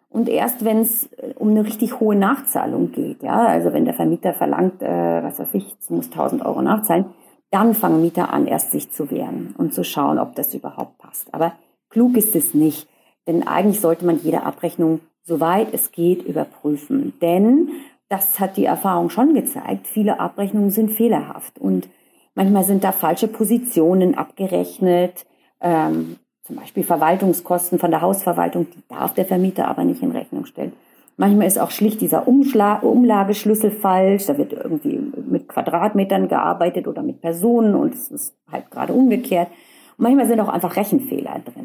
Und 0.10 0.28
erst 0.28 0.66
wenn 0.66 0.80
es 0.80 1.06
äh, 1.13 1.34
um 1.36 1.50
eine 1.50 1.63
richtig 1.66 2.00
hohe 2.00 2.16
Nachzahlung 2.16 2.92
geht, 2.92 3.24
ja, 3.24 3.46
also 3.46 3.74
wenn 3.74 3.86
der 3.86 3.94
Vermieter 3.94 4.34
verlangt, 4.34 4.82
äh, 4.82 5.24
was 5.24 5.39
weiß 5.39 5.54
ich, 5.54 5.75
muss 5.89 6.08
1000 6.08 6.46
Euro 6.46 6.62
nachzahlen, 6.62 7.06
dann 7.51 7.74
fangen 7.74 8.01
Mieter 8.01 8.32
an, 8.34 8.46
erst 8.48 8.72
sich 8.72 8.92
zu 8.92 9.10
wehren 9.10 9.56
und 9.58 9.74
zu 9.74 9.84
schauen, 9.84 10.20
ob 10.20 10.36
das 10.36 10.54
überhaupt 10.54 10.98
passt. 10.98 11.34
Aber 11.34 11.54
klug 11.89 12.18
ist 12.18 12.36
es 12.36 12.54
nicht. 12.54 12.88
Denn 13.29 13.45
eigentlich 13.45 13.79
sollte 13.79 14.05
man 14.05 14.19
jede 14.24 14.41
Abrechnung, 14.41 15.01
soweit 15.21 15.71
es 15.71 15.91
geht, 15.91 16.24
überprüfen. 16.24 17.13
Denn 17.21 17.69
das 18.09 18.39
hat 18.39 18.57
die 18.57 18.65
Erfahrung 18.65 19.12
schon 19.12 19.36
gezeigt. 19.36 19.86
Viele 19.86 20.19
Abrechnungen 20.19 20.71
sind 20.71 20.89
fehlerhaft 20.89 21.59
und 21.59 21.88
manchmal 22.33 22.63
sind 22.63 22.83
da 22.83 22.91
falsche 22.91 23.27
Positionen 23.27 24.17
abgerechnet. 24.17 25.27
Ähm, 25.62 26.15
zum 26.41 26.55
Beispiel 26.55 26.83
Verwaltungskosten 26.83 27.77
von 27.77 27.91
der 27.91 28.01
Hausverwaltung, 28.01 28.65
die 28.71 28.81
darf 28.88 29.13
der 29.13 29.25
Vermieter 29.25 29.67
aber 29.67 29.83
nicht 29.83 30.01
in 30.01 30.09
Rechnung 30.09 30.48
stellen. 30.48 30.74
Manchmal 31.15 31.45
ist 31.45 31.59
auch 31.59 31.69
schlicht 31.69 32.01
dieser 32.01 32.27
Umschlag, 32.27 32.81
Umlageschlüssel 32.81 33.69
falsch. 33.69 34.25
Da 34.25 34.39
wird 34.39 34.53
irgendwie 34.53 35.00
mit 35.29 35.48
Quadratmetern 35.48 36.29
gearbeitet 36.29 36.88
oder 36.88 37.03
mit 37.03 37.21
Personen 37.21 37.75
und 37.75 37.93
es 37.93 38.09
ist 38.09 38.33
halt 38.51 38.71
gerade 38.71 38.93
umgekehrt. 38.93 39.50
Und 39.98 40.03
manchmal 40.05 40.25
sind 40.25 40.39
auch 40.39 40.50
einfach 40.50 40.77
Rechenfehler 40.77 41.41
drin. 41.45 41.59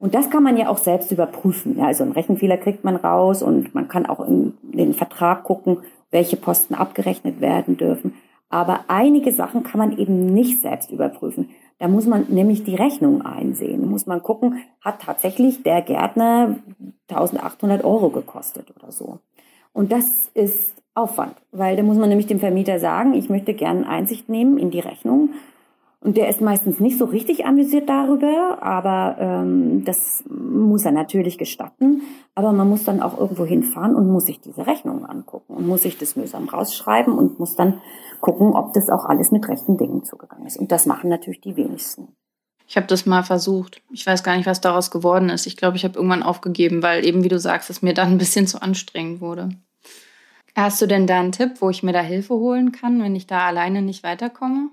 Und 0.00 0.14
das 0.14 0.30
kann 0.30 0.42
man 0.42 0.56
ja 0.56 0.68
auch 0.68 0.78
selbst 0.78 1.12
überprüfen. 1.12 1.78
Ja, 1.78 1.86
also 1.86 2.02
einen 2.02 2.12
Rechenfehler 2.12 2.56
kriegt 2.56 2.82
man 2.84 2.96
raus 2.96 3.42
und 3.42 3.74
man 3.74 3.86
kann 3.86 4.06
auch 4.06 4.26
in 4.26 4.54
den 4.62 4.94
Vertrag 4.94 5.44
gucken, 5.44 5.78
welche 6.10 6.36
Posten 6.36 6.74
abgerechnet 6.74 7.40
werden 7.40 7.76
dürfen. 7.76 8.14
Aber 8.48 8.80
einige 8.88 9.30
Sachen 9.30 9.62
kann 9.62 9.78
man 9.78 9.96
eben 9.96 10.32
nicht 10.34 10.60
selbst 10.62 10.90
überprüfen. 10.90 11.50
Da 11.78 11.86
muss 11.86 12.06
man 12.06 12.26
nämlich 12.30 12.64
die 12.64 12.74
Rechnung 12.74 13.22
einsehen. 13.22 13.88
Muss 13.88 14.06
man 14.06 14.22
gucken, 14.22 14.58
hat 14.80 15.02
tatsächlich 15.02 15.62
der 15.62 15.82
Gärtner 15.82 16.56
1800 17.08 17.84
Euro 17.84 18.08
gekostet 18.08 18.72
oder 18.76 18.90
so. 18.90 19.18
Und 19.72 19.92
das 19.92 20.30
ist 20.34 20.74
Aufwand, 20.94 21.34
weil 21.52 21.76
da 21.76 21.82
muss 21.82 21.98
man 21.98 22.08
nämlich 22.08 22.26
dem 22.26 22.40
Vermieter 22.40 22.80
sagen, 22.80 23.14
ich 23.14 23.30
möchte 23.30 23.54
gerne 23.54 23.88
Einsicht 23.88 24.28
nehmen 24.28 24.58
in 24.58 24.70
die 24.70 24.80
Rechnung 24.80 25.30
und 26.02 26.16
der 26.16 26.30
ist 26.30 26.40
meistens 26.40 26.80
nicht 26.80 26.96
so 26.96 27.04
richtig 27.04 27.44
amüsiert 27.44 27.88
darüber, 27.88 28.62
aber 28.62 29.16
ähm, 29.20 29.84
das 29.84 30.24
muss 30.28 30.86
er 30.86 30.92
natürlich 30.92 31.36
gestatten. 31.36 32.00
Aber 32.34 32.52
man 32.52 32.70
muss 32.70 32.84
dann 32.84 33.02
auch 33.02 33.18
irgendwo 33.18 33.44
hinfahren 33.44 33.94
und 33.94 34.10
muss 34.10 34.24
sich 34.24 34.40
diese 34.40 34.66
Rechnungen 34.66 35.04
angucken 35.04 35.54
und 35.54 35.66
muss 35.66 35.82
sich 35.82 35.98
das 35.98 36.16
mühsam 36.16 36.48
rausschreiben 36.48 37.12
und 37.12 37.38
muss 37.38 37.54
dann 37.54 37.82
gucken, 38.20 38.54
ob 38.54 38.72
das 38.72 38.88
auch 38.88 39.04
alles 39.04 39.30
mit 39.30 39.46
rechten 39.46 39.76
Dingen 39.76 40.02
zugegangen 40.02 40.46
ist. 40.46 40.56
Und 40.56 40.72
das 40.72 40.86
machen 40.86 41.10
natürlich 41.10 41.42
die 41.42 41.56
wenigsten. 41.56 42.08
Ich 42.66 42.76
habe 42.76 42.86
das 42.86 43.04
mal 43.04 43.22
versucht. 43.22 43.82
Ich 43.90 44.06
weiß 44.06 44.22
gar 44.22 44.36
nicht, 44.36 44.46
was 44.46 44.62
daraus 44.62 44.90
geworden 44.90 45.28
ist. 45.28 45.46
Ich 45.46 45.58
glaube, 45.58 45.76
ich 45.76 45.84
habe 45.84 45.96
irgendwann 45.96 46.22
aufgegeben, 46.22 46.82
weil 46.82 47.04
eben, 47.04 47.24
wie 47.24 47.28
du 47.28 47.38
sagst, 47.38 47.68
es 47.68 47.82
mir 47.82 47.92
dann 47.92 48.12
ein 48.12 48.18
bisschen 48.18 48.46
zu 48.46 48.62
anstrengend 48.62 49.20
wurde. 49.20 49.50
Hast 50.56 50.80
du 50.80 50.86
denn 50.86 51.06
da 51.06 51.20
einen 51.20 51.32
Tipp, 51.32 51.60
wo 51.60 51.68
ich 51.68 51.82
mir 51.82 51.92
da 51.92 52.00
Hilfe 52.00 52.34
holen 52.34 52.72
kann, 52.72 53.02
wenn 53.02 53.16
ich 53.16 53.26
da 53.26 53.46
alleine 53.46 53.82
nicht 53.82 54.02
weiterkomme? 54.02 54.70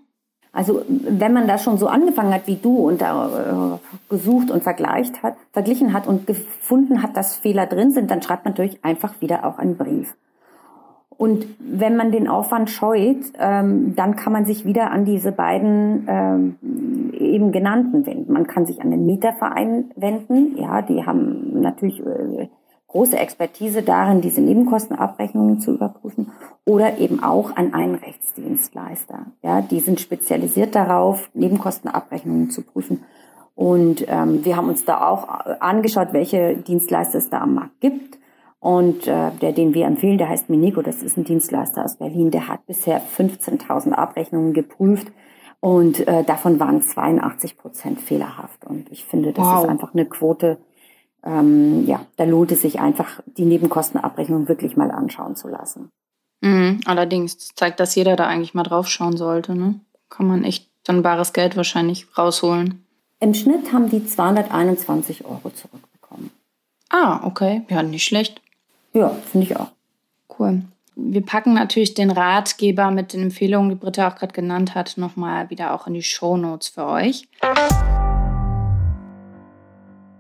Also 0.52 0.82
wenn 0.88 1.34
man 1.34 1.48
da 1.48 1.58
schon 1.58 1.78
so 1.78 1.88
angefangen 1.88 2.34
hat 2.34 2.48
wie 2.48 2.56
du 2.56 2.88
und 2.88 3.02
da 3.02 3.78
äh, 3.78 4.10
gesucht 4.10 4.50
und 4.50 4.64
vergleicht 4.64 5.22
hat, 5.24 5.36
verglichen 5.52 5.94
hat 5.94 6.08
und 6.08 6.26
gefunden 6.26 7.04
hat, 7.04 7.16
dass 7.16 7.36
Fehler 7.36 7.66
drin 7.68 7.92
sind, 7.92 8.10
dann 8.10 8.22
schreibt 8.22 8.46
man 8.46 8.54
natürlich 8.54 8.84
einfach 8.84 9.22
wieder 9.22 9.46
auch 9.46 9.58
einen 9.60 9.78
Brief. 9.78 10.16
Und 11.18 11.48
wenn 11.60 11.98
man 11.98 12.12
den 12.12 12.28
Aufwand 12.28 12.70
scheut, 12.70 13.34
ähm, 13.40 13.96
dann 13.96 14.16
kann 14.16 14.32
man 14.32 14.46
sich 14.46 14.66
wieder 14.66 14.92
an 14.92 15.04
diese 15.04 15.32
beiden 15.32 16.06
ähm, 16.08 16.56
eben 17.14 17.52
genannten 17.52 18.06
wenden. 18.06 18.32
Man 18.32 18.46
kann 18.46 18.68
sich 18.68 18.82
an 18.82 18.92
den 18.92 19.08
Mieterverein 19.08 19.92
wenden. 19.96 20.58
Ja, 20.58 20.84
die 20.84 21.06
haben 21.06 21.60
natürlich 21.62 22.00
äh, 22.06 22.50
große 22.88 23.18
Expertise 23.18 23.82
darin, 23.82 24.22
diese 24.22 24.42
Nebenkostenabrechnungen 24.42 25.60
zu 25.60 25.74
überprüfen 25.74 26.32
oder 26.68 26.98
eben 26.98 27.24
auch 27.24 27.56
an 27.56 27.74
einen 27.74 27.96
Rechtsdienstleister. 27.96 29.28
Ja, 29.42 29.62
die 29.62 29.80
sind 29.80 30.02
spezialisiert 30.02 30.76
darauf, 30.76 31.30
Nebenkostenabrechnungen 31.34 32.50
zu 32.50 32.62
prüfen. 32.62 33.06
Und 33.56 34.06
ähm, 34.08 34.44
wir 34.44 34.58
haben 34.58 34.68
uns 34.68 34.84
da 34.84 35.08
auch 35.08 35.28
angeschaut, 35.62 36.10
welche 36.12 36.58
Dienstleister 36.58 37.20
es 37.20 37.30
da 37.30 37.40
am 37.40 37.56
Markt 37.56 37.80
gibt. 37.80 38.20
Und 38.60 39.08
äh, 39.08 39.32
der, 39.42 39.54
den 39.54 39.74
wir 39.74 39.86
empfehlen, 39.86 40.18
der 40.18 40.28
heißt 40.28 40.50
Minico, 40.50 40.82
das 40.82 41.02
ist 41.02 41.18
ein 41.18 41.24
Dienstleister 41.24 41.86
aus 41.86 41.96
Berlin, 41.96 42.32
der 42.32 42.50
hat 42.50 42.66
bisher 42.66 43.02
15.000 43.02 43.94
Abrechnungen 43.94 44.54
geprüft 44.54 45.08
und 45.62 46.06
äh, 46.06 46.24
davon 46.24 46.60
waren 46.60 46.82
82 46.82 47.58
Prozent 47.58 48.02
fehlerhaft. 48.02 48.66
Und 48.66 48.92
ich 48.92 49.06
finde, 49.06 49.32
das 49.32 49.46
wow. 49.46 49.64
ist 49.64 49.70
einfach 49.70 49.94
eine 49.94 50.06
Quote, 50.06 50.58
ähm, 51.24 51.86
ja, 51.86 52.02
da 52.18 52.26
lohnt 52.26 52.52
es 52.52 52.62
sich 52.62 52.80
einfach, 52.80 53.22
die 53.26 53.46
Nebenkostenabrechnung 53.46 54.50
wirklich 54.50 54.76
mal 54.76 54.92
anschauen 54.92 55.36
zu 55.36 55.48
lassen. 55.48 55.92
Mhm, 56.48 56.80
allerdings, 56.86 57.38
das 57.38 57.56
zeigt, 57.56 57.80
dass 57.80 57.96
jeder 57.96 58.16
da 58.16 58.28
eigentlich 58.28 58.54
mal 58.54 58.64
drauf 58.64 58.88
schauen 58.88 59.18
sollte. 59.18 59.56
Ne? 59.56 59.80
Kann 60.10 60.28
man 60.28 60.44
echt 60.44 60.68
dann 60.86 61.02
bares 61.02 61.34
Geld 61.34 61.58
wahrscheinlich 61.58 62.08
rausholen. 62.18 62.86
Im 63.20 63.34
Schnitt 63.34 63.74
haben 63.74 63.90
die 63.90 64.06
221 64.06 65.26
Euro 65.26 65.50
zurückbekommen. 65.50 66.32
Ah, 66.90 67.22
okay. 67.24 67.64
Ja, 67.70 67.84
nicht 67.84 68.06
schlecht. 68.06 68.42
Ja, 68.94 69.10
finde 69.32 69.48
ich 69.48 69.58
auch. 69.58 69.72
Cool. 70.40 70.62
Wir 70.96 71.26
packen 71.26 71.54
natürlich 71.54 71.94
den 71.94 72.10
Ratgeber 72.10 72.92
mit 72.92 73.14
den 73.14 73.24
Empfehlungen, 73.24 73.70
die 73.70 73.76
Britta 73.76 74.08
auch 74.08 74.16
gerade 74.16 74.34
genannt 74.34 74.74
hat, 74.74 74.98
nochmal 74.98 75.50
wieder 75.50 75.74
auch 75.74 75.88
in 75.88 75.94
die 75.94 76.04
Show 76.04 76.38
Notes 76.38 76.70
für 76.70 76.86
euch. 76.86 77.28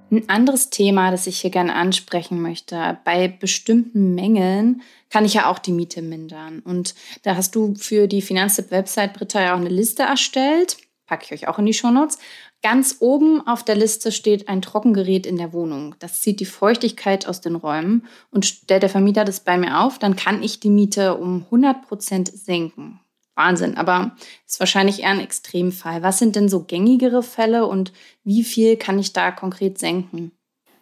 Ein 0.09 0.29
anderes 0.29 0.69
Thema, 0.69 1.11
das 1.11 1.27
ich 1.27 1.41
hier 1.41 1.49
gerne 1.49 1.75
ansprechen 1.75 2.41
möchte, 2.41 2.97
bei 3.03 3.27
bestimmten 3.27 4.15
Mängeln 4.15 4.81
kann 5.09 5.25
ich 5.25 5.33
ja 5.33 5.49
auch 5.49 5.59
die 5.59 5.73
Miete 5.73 6.01
mindern. 6.01 6.59
Und 6.59 6.95
da 7.23 7.35
hast 7.35 7.55
du 7.55 7.75
für 7.75 8.07
die 8.07 8.21
Finanztipp-Website, 8.21 9.13
Britta, 9.13 9.41
ja 9.41 9.53
auch 9.53 9.59
eine 9.59 9.69
Liste 9.69 10.03
erstellt. 10.03 10.77
Packe 11.07 11.25
ich 11.25 11.33
euch 11.33 11.47
auch 11.49 11.59
in 11.59 11.65
die 11.65 11.73
Shownotes. 11.73 12.19
Ganz 12.63 12.97
oben 12.99 13.45
auf 13.45 13.63
der 13.63 13.75
Liste 13.75 14.11
steht 14.11 14.47
ein 14.47 14.61
Trockengerät 14.61 15.25
in 15.25 15.37
der 15.37 15.53
Wohnung. 15.53 15.95
Das 15.99 16.21
zieht 16.21 16.39
die 16.39 16.45
Feuchtigkeit 16.45 17.27
aus 17.27 17.41
den 17.41 17.55
Räumen 17.55 18.07
und 18.31 18.45
stellt 18.45 18.83
der 18.83 18.89
Vermieter 18.89 19.25
das 19.25 19.41
bei 19.41 19.57
mir 19.57 19.81
auf, 19.81 19.99
dann 19.99 20.15
kann 20.15 20.41
ich 20.41 20.59
die 20.59 20.69
Miete 20.69 21.15
um 21.15 21.43
100 21.45 21.87
Prozent 21.87 22.27
senken. 22.29 22.99
Wahnsinn, 23.37 23.77
aber 23.77 24.11
ist 24.45 24.59
wahrscheinlich 24.59 25.03
eher 25.03 25.11
ein 25.11 25.19
Extremfall. 25.19 26.03
Was 26.03 26.19
sind 26.19 26.35
denn 26.35 26.49
so 26.49 26.63
gängigere 26.63 27.23
Fälle 27.23 27.67
und 27.67 27.93
wie 28.23 28.43
viel 28.43 28.75
kann 28.75 28.99
ich 28.99 29.13
da 29.13 29.31
konkret 29.31 29.77
senken? 29.77 30.31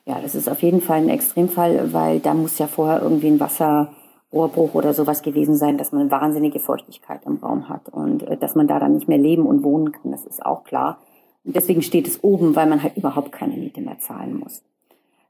Ja, 0.05 0.21
das 0.21 0.35
ist 0.35 0.47
auf 0.47 0.61
jeden 0.61 0.81
Fall 0.81 0.99
ein 0.99 1.09
Extremfall, 1.09 1.91
weil 1.91 2.19
da 2.19 2.33
muss 2.33 2.59
ja 2.59 2.67
vorher 2.67 3.01
irgendwie 3.01 3.27
ein 3.27 3.39
Wasserrohrbruch 3.39 4.75
oder 4.75 4.93
sowas 4.93 5.21
gewesen 5.23 5.55
sein, 5.55 5.77
dass 5.77 5.91
man 5.91 6.11
wahnsinnige 6.11 6.59
Feuchtigkeit 6.59 7.21
im 7.25 7.37
Raum 7.37 7.69
hat 7.69 7.89
und 7.89 8.23
äh, 8.23 8.37
dass 8.37 8.55
man 8.55 8.67
da 8.67 8.79
dann 8.79 8.93
nicht 8.93 9.07
mehr 9.07 9.17
leben 9.17 9.45
und 9.45 9.63
wohnen 9.63 9.91
kann, 9.91 10.11
das 10.11 10.25
ist 10.25 10.45
auch 10.45 10.63
klar. 10.63 10.99
Und 11.43 11.55
deswegen 11.55 11.81
steht 11.81 12.07
es 12.07 12.23
oben, 12.23 12.55
weil 12.55 12.67
man 12.67 12.81
halt 12.81 12.97
überhaupt 12.97 13.31
keine 13.31 13.55
Miete 13.55 13.81
mehr 13.81 13.99
zahlen 13.99 14.39
muss. 14.39 14.63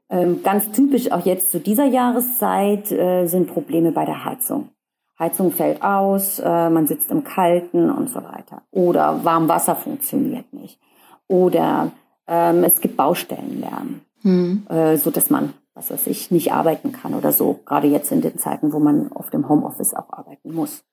Ähm, 0.08 0.42
ganz 0.42 0.70
typisch 0.70 1.10
auch 1.10 1.24
jetzt 1.24 1.50
zu 1.50 1.58
dieser 1.58 1.86
Jahreszeit 1.86 2.92
äh, 2.92 3.26
sind 3.26 3.48
Probleme 3.48 3.92
bei 3.92 4.04
der 4.04 4.24
Heizung. 4.24 4.70
Heizung 5.18 5.50
fällt 5.50 5.82
aus, 5.82 6.38
äh, 6.38 6.70
man 6.70 6.86
sitzt 6.86 7.10
im 7.10 7.24
Kalten 7.24 7.90
und 7.90 8.10
so 8.10 8.22
weiter. 8.22 8.62
Oder 8.70 9.24
Warmwasser 9.24 9.74
funktioniert 9.74 10.52
nicht. 10.52 10.78
Oder 11.26 11.92
ähm, 12.26 12.64
es 12.64 12.80
gibt 12.80 12.96
Baustellenlärm, 12.96 14.00
hm. 14.22 14.66
äh, 14.68 14.96
so 14.96 15.10
dass 15.10 15.30
man, 15.30 15.54
was 15.74 15.90
weiß 15.90 16.06
ich, 16.08 16.30
nicht 16.30 16.52
arbeiten 16.52 16.92
kann 16.92 17.14
oder 17.14 17.32
so. 17.32 17.60
Gerade 17.64 17.88
jetzt 17.88 18.12
in 18.12 18.20
den 18.20 18.38
Zeiten, 18.38 18.72
wo 18.72 18.78
man 18.78 19.10
auf 19.12 19.30
dem 19.30 19.48
Homeoffice 19.48 19.94
auch 19.94 20.10
arbeiten 20.10 20.54
muss. 20.54 20.84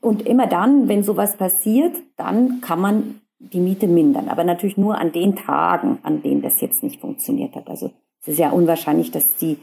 Und 0.00 0.22
immer 0.26 0.46
dann, 0.46 0.88
wenn 0.88 1.02
sowas 1.02 1.36
passiert, 1.36 1.96
dann 2.16 2.60
kann 2.60 2.80
man 2.80 3.20
die 3.38 3.60
Miete 3.60 3.88
mindern. 3.88 4.28
Aber 4.28 4.44
natürlich 4.44 4.76
nur 4.76 4.98
an 4.98 5.12
den 5.12 5.34
Tagen, 5.36 5.98
an 6.02 6.22
denen 6.22 6.42
das 6.42 6.60
jetzt 6.60 6.82
nicht 6.82 7.00
funktioniert 7.00 7.54
hat. 7.56 7.68
Also 7.68 7.90
es 8.22 8.28
ist 8.28 8.38
ja 8.38 8.50
unwahrscheinlich, 8.50 9.10
dass 9.10 9.36
die 9.36 9.58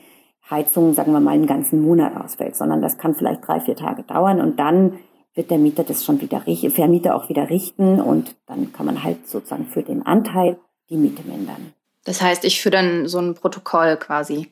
Heizung, 0.49 0.93
sagen 0.93 1.13
wir 1.13 1.19
mal, 1.19 1.31
einen 1.31 1.47
ganzen 1.47 1.81
Monat 1.81 2.15
ausfällt, 2.17 2.55
sondern 2.55 2.81
das 2.81 2.97
kann 2.97 3.15
vielleicht 3.15 3.47
drei, 3.47 3.59
vier 3.59 3.75
Tage 3.75 4.03
dauern 4.03 4.41
und 4.41 4.59
dann 4.59 4.99
wird 5.35 5.49
der 5.49 5.57
Mieter 5.57 5.83
das 5.83 6.05
schon 6.05 6.21
wieder, 6.21 6.41
Vermieter 6.41 7.15
auch 7.15 7.29
wieder 7.29 7.49
richten 7.49 7.99
und 7.99 8.35
dann 8.45 8.71
kann 8.71 8.85
man 8.85 9.03
halt 9.03 9.27
sozusagen 9.27 9.65
für 9.65 9.81
den 9.81 10.05
Anteil 10.05 10.57
die 10.89 10.97
Miete 10.97 11.23
mindern. 11.27 11.73
Das 12.05 12.21
heißt, 12.21 12.45
ich 12.45 12.61
führe 12.61 12.73
dann 12.73 13.07
so 13.07 13.19
ein 13.19 13.33
Protokoll 13.33 13.97
quasi. 13.97 14.51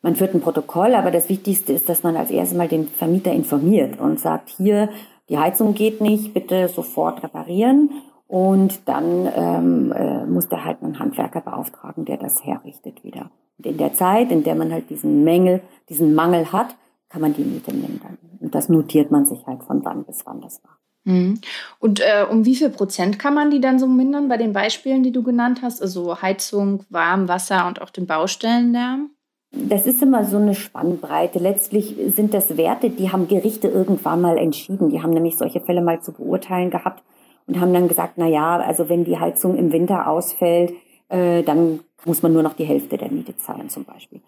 Man 0.00 0.16
führt 0.16 0.34
ein 0.34 0.40
Protokoll, 0.40 0.94
aber 0.94 1.10
das 1.10 1.28
Wichtigste 1.28 1.72
ist, 1.72 1.88
dass 1.88 2.02
man 2.02 2.16
als 2.16 2.30
erstes 2.30 2.56
mal 2.56 2.68
den 2.68 2.88
Vermieter 2.88 3.32
informiert 3.32 3.98
und 3.98 4.20
sagt, 4.20 4.50
hier, 4.50 4.90
die 5.28 5.38
Heizung 5.38 5.74
geht 5.74 6.00
nicht, 6.00 6.34
bitte 6.34 6.68
sofort 6.68 7.22
reparieren. 7.22 7.90
Und 8.26 8.88
dann 8.88 9.28
ähm, 9.34 9.92
äh, 9.92 10.24
muss 10.26 10.48
der 10.48 10.64
halt 10.64 10.82
einen 10.82 10.98
Handwerker 10.98 11.40
beauftragen, 11.40 12.04
der 12.04 12.16
das 12.16 12.44
herrichtet 12.44 13.04
wieder. 13.04 13.30
Und 13.58 13.66
in 13.66 13.76
der 13.76 13.92
Zeit, 13.94 14.32
in 14.32 14.42
der 14.42 14.54
man 14.54 14.72
halt 14.72 14.90
diesen 14.90 15.24
Mängel, 15.24 15.60
diesen 15.88 16.14
Mangel 16.14 16.50
hat, 16.50 16.74
kann 17.08 17.20
man 17.20 17.34
die 17.34 17.44
Miete 17.44 17.72
mindern. 17.72 18.18
Und 18.40 18.54
das 18.54 18.68
notiert 18.68 19.10
man 19.10 19.26
sich 19.26 19.46
halt 19.46 19.62
von 19.62 19.84
wann 19.84 20.04
bis 20.04 20.26
wann 20.26 20.40
das 20.40 20.62
war. 20.64 20.78
Mhm. 21.04 21.40
Und 21.78 22.00
äh, 22.00 22.24
um 22.28 22.44
wie 22.44 22.56
viel 22.56 22.70
Prozent 22.70 23.18
kann 23.18 23.34
man 23.34 23.50
die 23.50 23.60
dann 23.60 23.78
so 23.78 23.86
mindern 23.86 24.28
bei 24.28 24.38
den 24.38 24.52
Beispielen, 24.52 25.02
die 25.02 25.12
du 25.12 25.22
genannt 25.22 25.60
hast? 25.62 25.82
Also 25.82 26.20
Heizung, 26.20 26.84
Warmwasser 26.88 27.66
und 27.66 27.82
auch 27.82 27.90
den 27.90 28.06
Baustellenlärm? 28.06 29.10
Das 29.52 29.86
ist 29.86 30.02
immer 30.02 30.24
so 30.24 30.38
eine 30.38 30.54
Spannbreite. 30.54 31.38
Letztlich 31.38 31.94
sind 32.16 32.34
das 32.34 32.56
Werte, 32.56 32.90
die 32.90 33.12
haben 33.12 33.28
Gerichte 33.28 33.68
irgendwann 33.68 34.20
mal 34.20 34.36
entschieden. 34.36 34.88
Die 34.88 35.00
haben 35.00 35.12
nämlich 35.12 35.36
solche 35.36 35.60
Fälle 35.60 35.82
mal 35.82 36.00
zu 36.00 36.12
beurteilen 36.12 36.70
gehabt 36.70 37.04
und 37.46 37.60
haben 37.60 37.72
dann 37.72 37.88
gesagt, 37.88 38.14
na 38.16 38.26
ja, 38.26 38.56
also 38.56 38.88
wenn 38.88 39.04
die 39.04 39.18
Heizung 39.18 39.56
im 39.56 39.72
Winter 39.72 40.08
ausfällt, 40.08 40.72
äh, 41.08 41.42
dann 41.42 41.80
muss 42.04 42.22
man 42.22 42.32
nur 42.32 42.42
noch 42.42 42.54
die 42.54 42.64
Hälfte 42.64 42.96
der 42.96 43.10
Miete 43.10 43.36
zahlen 43.36 43.68
zum 43.68 43.84
Beispiel. 43.84 44.20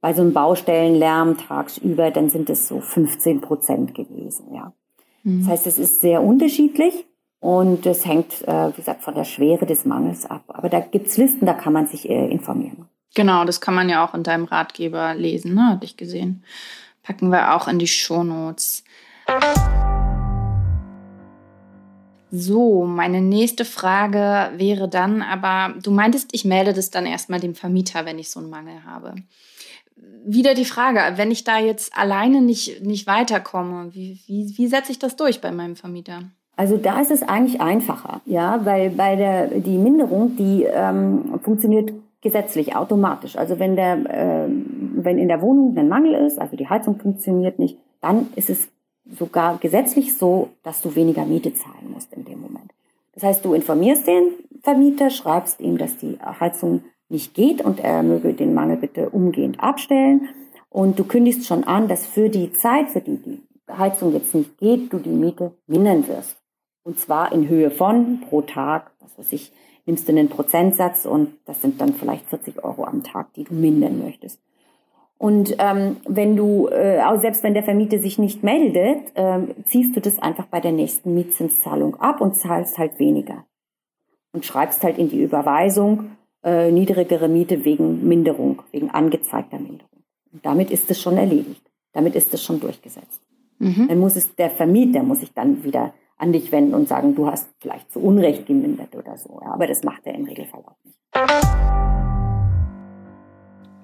Bei 0.00 0.12
so 0.12 0.22
einem 0.22 0.32
Baustellenlärm 0.32 1.38
tagsüber, 1.38 2.10
dann 2.10 2.28
sind 2.28 2.50
es 2.50 2.68
so 2.68 2.80
15 2.80 3.40
Prozent 3.40 3.94
gewesen, 3.94 4.52
ja. 4.54 4.72
Mhm. 5.22 5.40
Das 5.40 5.50
heißt, 5.50 5.66
es 5.66 5.78
ist 5.78 6.00
sehr 6.00 6.22
unterschiedlich 6.22 7.06
und 7.40 7.86
es 7.86 8.06
hängt, 8.06 8.46
äh, 8.46 8.68
wie 8.68 8.76
gesagt, 8.76 9.02
von 9.02 9.14
der 9.14 9.24
Schwere 9.24 9.66
des 9.66 9.84
Mangels 9.84 10.26
ab. 10.26 10.44
Aber 10.48 10.68
da 10.68 10.80
gibt's 10.80 11.16
Listen, 11.16 11.46
da 11.46 11.54
kann 11.54 11.72
man 11.72 11.86
sich 11.86 12.08
äh, 12.08 12.28
informieren. 12.30 12.88
Genau, 13.14 13.44
das 13.44 13.60
kann 13.60 13.74
man 13.74 13.88
ja 13.88 14.04
auch 14.04 14.14
in 14.14 14.24
deinem 14.24 14.44
Ratgeber 14.44 15.14
lesen, 15.14 15.54
ne? 15.54 15.68
Hatte 15.70 15.84
ich 15.84 15.96
gesehen. 15.96 16.42
Packen 17.02 17.28
wir 17.30 17.54
auch 17.54 17.68
in 17.68 17.78
die 17.78 17.86
Shownotes. 17.86 18.82
So, 22.36 22.84
meine 22.84 23.20
nächste 23.20 23.64
Frage 23.64 24.50
wäre 24.58 24.88
dann, 24.88 25.22
aber 25.22 25.72
du 25.80 25.92
meintest, 25.92 26.30
ich 26.32 26.44
melde 26.44 26.72
das 26.72 26.90
dann 26.90 27.06
erstmal 27.06 27.38
dem 27.38 27.54
Vermieter, 27.54 28.06
wenn 28.06 28.18
ich 28.18 28.28
so 28.28 28.40
einen 28.40 28.50
Mangel 28.50 28.84
habe. 28.84 29.14
Wieder 30.26 30.54
die 30.54 30.64
Frage, 30.64 31.16
wenn 31.16 31.30
ich 31.30 31.44
da 31.44 31.60
jetzt 31.60 31.96
alleine 31.96 32.42
nicht, 32.42 32.82
nicht 32.84 33.06
weiterkomme, 33.06 33.94
wie, 33.94 34.18
wie, 34.26 34.52
wie 34.56 34.66
setze 34.66 34.90
ich 34.90 34.98
das 34.98 35.14
durch 35.14 35.40
bei 35.40 35.52
meinem 35.52 35.76
Vermieter? 35.76 36.24
Also 36.56 36.76
da 36.76 37.00
ist 37.00 37.12
es 37.12 37.22
eigentlich 37.22 37.60
einfacher, 37.60 38.20
ja, 38.24 38.64
weil 38.64 38.90
bei 38.90 39.14
der 39.14 39.46
die 39.46 39.78
Minderung, 39.78 40.36
die 40.36 40.64
ähm, 40.64 41.38
funktioniert 41.40 41.92
gesetzlich 42.20 42.74
automatisch. 42.74 43.36
Also 43.36 43.60
wenn 43.60 43.76
der 43.76 43.94
äh, 44.08 44.48
wenn 44.96 45.18
in 45.18 45.28
der 45.28 45.40
Wohnung 45.40 45.76
ein 45.76 45.88
Mangel 45.88 46.14
ist, 46.14 46.40
also 46.40 46.56
die 46.56 46.68
Heizung 46.68 46.98
funktioniert 46.98 47.60
nicht, 47.60 47.78
dann 48.00 48.28
ist 48.34 48.50
es 48.50 48.68
sogar 49.10 49.58
gesetzlich 49.58 50.16
so, 50.16 50.50
dass 50.62 50.82
du 50.82 50.94
weniger 50.94 51.24
Miete 51.24 51.54
zahlen 51.54 51.92
musst 51.92 52.12
in 52.12 52.24
dem 52.24 52.40
Moment. 52.40 52.72
Das 53.14 53.22
heißt, 53.22 53.44
du 53.44 53.54
informierst 53.54 54.06
den 54.06 54.32
Vermieter, 54.62 55.10
schreibst 55.10 55.60
ihm, 55.60 55.78
dass 55.78 55.96
die 55.96 56.18
Heizung 56.20 56.84
nicht 57.08 57.34
geht 57.34 57.62
und 57.62 57.80
er 57.80 58.02
möge 58.02 58.34
den 58.34 58.54
Mangel 58.54 58.76
bitte 58.76 59.10
umgehend 59.10 59.60
abstellen. 59.60 60.28
Und 60.68 60.98
du 60.98 61.04
kündigst 61.04 61.46
schon 61.46 61.64
an, 61.64 61.86
dass 61.86 62.06
für 62.06 62.28
die 62.28 62.52
Zeit, 62.52 62.90
für 62.90 63.00
die 63.00 63.16
die 63.16 63.40
Heizung 63.70 64.12
jetzt 64.12 64.34
nicht 64.34 64.58
geht, 64.58 64.92
du 64.92 64.98
die 64.98 65.10
Miete 65.10 65.52
mindern 65.66 66.08
wirst. 66.08 66.36
Und 66.82 66.98
zwar 66.98 67.32
in 67.32 67.48
Höhe 67.48 67.70
von 67.70 68.20
pro 68.28 68.42
Tag, 68.42 68.90
was 69.00 69.16
weiß 69.18 69.32
ich, 69.32 69.52
nimmst 69.86 70.08
du 70.08 70.12
einen 70.12 70.28
Prozentsatz 70.28 71.06
und 71.06 71.34
das 71.44 71.62
sind 71.62 71.80
dann 71.80 71.94
vielleicht 71.94 72.26
40 72.26 72.64
Euro 72.64 72.84
am 72.84 73.02
Tag, 73.02 73.32
die 73.34 73.44
du 73.44 73.54
mindern 73.54 74.02
möchtest. 74.02 74.40
Und 75.24 75.56
ähm, 75.58 75.96
wenn 76.06 76.36
du, 76.36 76.68
äh, 76.68 77.00
auch 77.00 77.18
selbst 77.18 77.42
wenn 77.42 77.54
der 77.54 77.62
Vermieter 77.62 77.98
sich 77.98 78.18
nicht 78.18 78.42
meldet, 78.42 79.10
ähm, 79.14 79.54
ziehst 79.64 79.96
du 79.96 80.00
das 80.02 80.18
einfach 80.18 80.44
bei 80.44 80.60
der 80.60 80.72
nächsten 80.72 81.14
Mietzinszahlung 81.14 81.96
ab 81.98 82.20
und 82.20 82.36
zahlst 82.36 82.76
halt 82.76 82.98
weniger. 82.98 83.46
Und 84.34 84.44
schreibst 84.44 84.84
halt 84.84 84.98
in 84.98 85.08
die 85.08 85.22
Überweisung 85.22 86.10
äh, 86.42 86.70
niedrigere 86.70 87.28
Miete 87.28 87.64
wegen 87.64 88.06
Minderung, 88.06 88.60
wegen 88.70 88.90
angezeigter 88.90 89.58
Minderung. 89.58 90.04
Und 90.30 90.44
damit 90.44 90.70
ist 90.70 90.90
es 90.90 91.00
schon 91.00 91.16
erledigt. 91.16 91.62
Damit 91.94 92.16
ist 92.16 92.34
es 92.34 92.44
schon 92.44 92.60
durchgesetzt. 92.60 93.22
Mhm. 93.60 93.88
Dann 93.88 93.98
muss 93.98 94.16
es 94.16 94.34
der 94.36 94.50
Vermieter 94.50 95.02
muss 95.04 95.20
sich 95.20 95.32
dann 95.32 95.64
wieder 95.64 95.94
an 96.18 96.32
dich 96.32 96.52
wenden 96.52 96.74
und 96.74 96.86
sagen, 96.86 97.14
du 97.14 97.28
hast 97.28 97.48
vielleicht 97.60 97.90
zu 97.90 98.00
Unrecht 98.00 98.44
gemindert 98.44 98.94
oder 98.94 99.16
so. 99.16 99.40
Ja, 99.42 99.54
aber 99.54 99.68
das 99.68 99.84
macht 99.84 100.02
er 100.04 100.16
im 100.16 100.26
Regelfall 100.26 100.64
auch 100.66 100.76
nicht. 100.84 100.98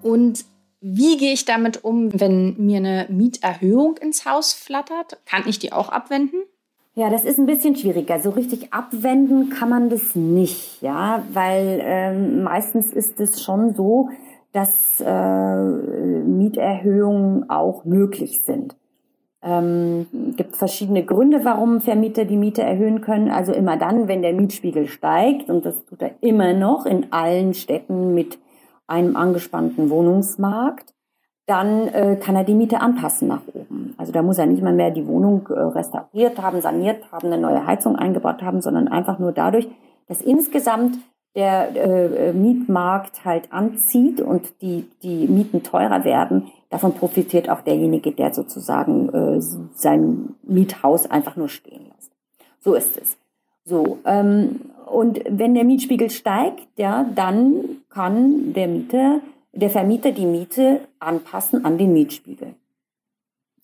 Und 0.02 0.44
wie 0.80 1.16
gehe 1.18 1.32
ich 1.32 1.44
damit 1.44 1.84
um, 1.84 2.18
wenn 2.18 2.56
mir 2.58 2.78
eine 2.78 3.06
Mieterhöhung 3.10 3.96
ins 3.98 4.24
Haus 4.24 4.52
flattert? 4.52 5.20
Kann 5.26 5.42
ich 5.46 5.58
die 5.58 5.72
auch 5.72 5.90
abwenden? 5.90 6.42
Ja, 6.94 7.08
das 7.08 7.24
ist 7.24 7.38
ein 7.38 7.46
bisschen 7.46 7.76
schwieriger. 7.76 8.18
So 8.20 8.30
richtig 8.30 8.72
abwenden 8.72 9.50
kann 9.50 9.68
man 9.68 9.90
das 9.90 10.16
nicht, 10.16 10.82
ja, 10.82 11.22
weil 11.32 11.80
ähm, 11.82 12.42
meistens 12.42 12.92
ist 12.92 13.20
es 13.20 13.42
schon 13.42 13.74
so, 13.74 14.08
dass 14.52 15.00
äh, 15.00 15.54
Mieterhöhungen 15.54 17.48
auch 17.48 17.84
möglich 17.84 18.42
sind. 18.42 18.74
Ähm, 19.42 20.06
gibt 20.36 20.56
verschiedene 20.56 21.04
Gründe, 21.04 21.44
warum 21.44 21.80
Vermieter 21.80 22.24
die 22.24 22.36
Miete 22.36 22.62
erhöhen 22.62 23.00
können. 23.00 23.30
Also 23.30 23.52
immer 23.52 23.76
dann, 23.76 24.08
wenn 24.08 24.22
der 24.22 24.34
Mietspiegel 24.34 24.88
steigt, 24.88 25.48
und 25.48 25.64
das 25.64 25.84
tut 25.86 26.02
er 26.02 26.10
immer 26.20 26.52
noch 26.52 26.84
in 26.84 27.12
allen 27.12 27.54
Städten 27.54 28.12
mit 28.14 28.38
einem 28.90 29.16
angespannten 29.16 29.90
Wohnungsmarkt, 29.90 30.94
dann 31.46 31.88
äh, 31.88 32.16
kann 32.20 32.36
er 32.36 32.44
die 32.44 32.54
Miete 32.54 32.80
anpassen 32.80 33.28
nach 33.28 33.42
oben. 33.52 33.94
Also 33.98 34.12
da 34.12 34.22
muss 34.22 34.38
er 34.38 34.46
nicht 34.46 34.62
mal 34.62 34.72
mehr 34.72 34.90
die 34.90 35.06
Wohnung 35.06 35.48
äh, 35.48 35.58
restauriert 35.58 36.40
haben, 36.40 36.60
saniert 36.60 37.10
haben, 37.10 37.26
eine 37.26 37.38
neue 37.38 37.66
Heizung 37.66 37.96
eingebaut 37.96 38.42
haben, 38.42 38.60
sondern 38.60 38.88
einfach 38.88 39.18
nur 39.18 39.32
dadurch, 39.32 39.68
dass 40.06 40.22
insgesamt 40.22 40.98
der 41.34 41.76
äh, 41.76 42.32
Mietmarkt 42.32 43.24
halt 43.24 43.52
anzieht 43.52 44.20
und 44.20 44.60
die, 44.62 44.88
die 45.02 45.28
Mieten 45.28 45.62
teurer 45.62 46.04
werden, 46.04 46.48
davon 46.70 46.94
profitiert 46.94 47.48
auch 47.48 47.60
derjenige, 47.60 48.12
der 48.12 48.32
sozusagen 48.34 49.08
äh, 49.08 49.40
sein 49.40 50.34
Miethaus 50.42 51.10
einfach 51.10 51.36
nur 51.36 51.48
stehen 51.48 51.86
lässt. 51.86 52.12
So 52.60 52.74
ist 52.74 52.96
es. 52.96 53.16
So, 53.64 53.98
ähm, 54.04 54.60
und 54.86 55.20
wenn 55.28 55.54
der 55.54 55.64
Mietspiegel 55.64 56.10
steigt, 56.10 56.66
ja, 56.76 57.06
dann 57.14 57.79
kann 57.90 58.52
der 58.52 58.68
Mieter, 58.68 59.20
der 59.52 59.70
Vermieter 59.70 60.12
die 60.12 60.26
Miete 60.26 60.80
anpassen 60.98 61.64
an 61.64 61.76
den 61.76 61.92
Mietspiegel. 61.92 62.54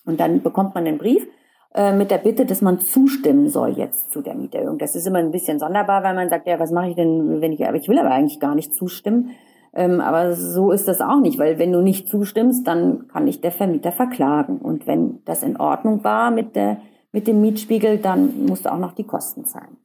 Und 0.04 0.20
dann 0.20 0.42
bekommt 0.42 0.74
man 0.74 0.86
einen 0.86 0.98
Brief 0.98 1.26
äh, 1.74 1.92
mit 1.92 2.10
der 2.10 2.18
Bitte, 2.18 2.46
dass 2.46 2.62
man 2.62 2.80
zustimmen 2.80 3.48
soll 3.48 3.70
jetzt 3.70 4.12
zu 4.12 4.22
der 4.22 4.34
Mieterhöhung. 4.34 4.78
Das 4.78 4.96
ist 4.96 5.06
immer 5.06 5.18
ein 5.18 5.30
bisschen 5.30 5.58
sonderbar, 5.58 6.02
weil 6.02 6.14
man 6.14 6.28
sagt, 6.28 6.46
ja, 6.46 6.58
was 6.58 6.70
mache 6.70 6.90
ich 6.90 6.96
denn, 6.96 7.40
wenn 7.40 7.52
ich, 7.52 7.66
aber 7.66 7.76
ich 7.76 7.88
will 7.88 7.98
aber 7.98 8.10
eigentlich 8.10 8.40
gar 8.40 8.54
nicht 8.54 8.74
zustimmen. 8.74 9.30
Ähm, 9.74 10.00
aber 10.00 10.34
so 10.34 10.72
ist 10.72 10.88
das 10.88 11.00
auch 11.00 11.20
nicht, 11.20 11.38
weil 11.38 11.58
wenn 11.58 11.72
du 11.72 11.82
nicht 11.82 12.08
zustimmst, 12.08 12.66
dann 12.66 13.08
kann 13.08 13.28
ich 13.28 13.42
der 13.42 13.52
Vermieter 13.52 13.92
verklagen. 13.92 14.58
Und 14.58 14.86
wenn 14.86 15.22
das 15.24 15.42
in 15.42 15.58
Ordnung 15.58 16.02
war 16.02 16.30
mit 16.30 16.56
der, 16.56 16.78
mit 17.12 17.26
dem 17.26 17.42
Mietspiegel, 17.42 17.98
dann 17.98 18.46
musst 18.46 18.64
du 18.64 18.72
auch 18.72 18.78
noch 18.78 18.92
die 18.92 19.04
Kosten 19.04 19.44
zahlen. 19.44 19.76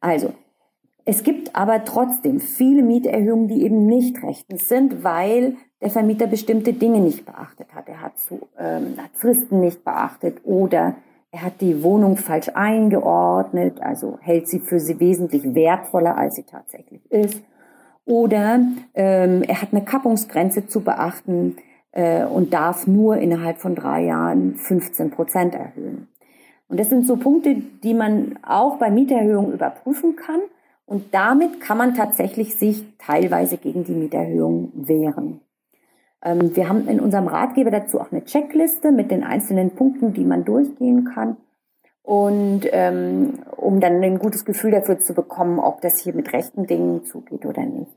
Also, 0.00 0.32
es 1.10 1.22
gibt 1.22 1.56
aber 1.56 1.86
trotzdem 1.86 2.38
viele 2.38 2.82
Mieterhöhungen, 2.82 3.48
die 3.48 3.62
eben 3.62 3.86
nicht 3.86 4.22
rechtens 4.22 4.68
sind, 4.68 5.02
weil 5.04 5.56
der 5.80 5.88
Vermieter 5.88 6.26
bestimmte 6.26 6.74
Dinge 6.74 7.00
nicht 7.00 7.24
beachtet 7.24 7.74
hat. 7.74 7.88
Er 7.88 8.02
hat, 8.02 8.18
zu, 8.18 8.40
ähm, 8.58 8.94
hat 8.98 9.12
Fristen 9.14 9.60
nicht 9.60 9.82
beachtet 9.84 10.36
oder 10.44 10.96
er 11.30 11.42
hat 11.46 11.62
die 11.62 11.82
Wohnung 11.82 12.18
falsch 12.18 12.50
eingeordnet, 12.52 13.80
also 13.80 14.18
hält 14.20 14.48
sie 14.48 14.60
für 14.60 14.80
sie 14.80 15.00
wesentlich 15.00 15.54
wertvoller, 15.54 16.18
als 16.18 16.34
sie 16.34 16.42
tatsächlich 16.42 17.00
ist. 17.10 17.42
Oder 18.04 18.60
ähm, 18.92 19.42
er 19.44 19.62
hat 19.62 19.72
eine 19.72 19.86
Kappungsgrenze 19.86 20.66
zu 20.66 20.82
beachten 20.82 21.56
äh, 21.92 22.26
und 22.26 22.52
darf 22.52 22.86
nur 22.86 23.16
innerhalb 23.16 23.56
von 23.56 23.74
drei 23.74 24.04
Jahren 24.04 24.56
15 24.56 25.10
Prozent 25.10 25.54
erhöhen. 25.54 26.08
Und 26.68 26.78
das 26.78 26.90
sind 26.90 27.06
so 27.06 27.16
Punkte, 27.16 27.62
die 27.82 27.94
man 27.94 28.38
auch 28.42 28.76
bei 28.76 28.90
Mieterhöhungen 28.90 29.54
überprüfen 29.54 30.14
kann. 30.14 30.40
Und 30.88 31.12
damit 31.12 31.60
kann 31.60 31.76
man 31.76 31.94
tatsächlich 31.94 32.56
sich 32.56 32.82
teilweise 32.96 33.58
gegen 33.58 33.84
die 33.84 33.92
Mieterhöhung 33.92 34.72
wehren. 34.74 35.42
Ähm, 36.24 36.56
wir 36.56 36.66
haben 36.66 36.88
in 36.88 36.98
unserem 36.98 37.28
Ratgeber 37.28 37.70
dazu 37.70 38.00
auch 38.00 38.10
eine 38.10 38.24
Checkliste 38.24 38.90
mit 38.90 39.10
den 39.10 39.22
einzelnen 39.22 39.72
Punkten, 39.72 40.14
die 40.14 40.24
man 40.24 40.46
durchgehen 40.46 41.04
kann. 41.04 41.36
Und 42.02 42.62
ähm, 42.72 43.34
um 43.54 43.80
dann 43.80 44.02
ein 44.02 44.18
gutes 44.18 44.46
Gefühl 44.46 44.70
dafür 44.70 44.98
zu 44.98 45.12
bekommen, 45.12 45.58
ob 45.58 45.82
das 45.82 45.98
hier 45.98 46.14
mit 46.14 46.32
rechten 46.32 46.66
Dingen 46.66 47.04
zugeht 47.04 47.44
oder 47.44 47.66
nicht. 47.66 47.92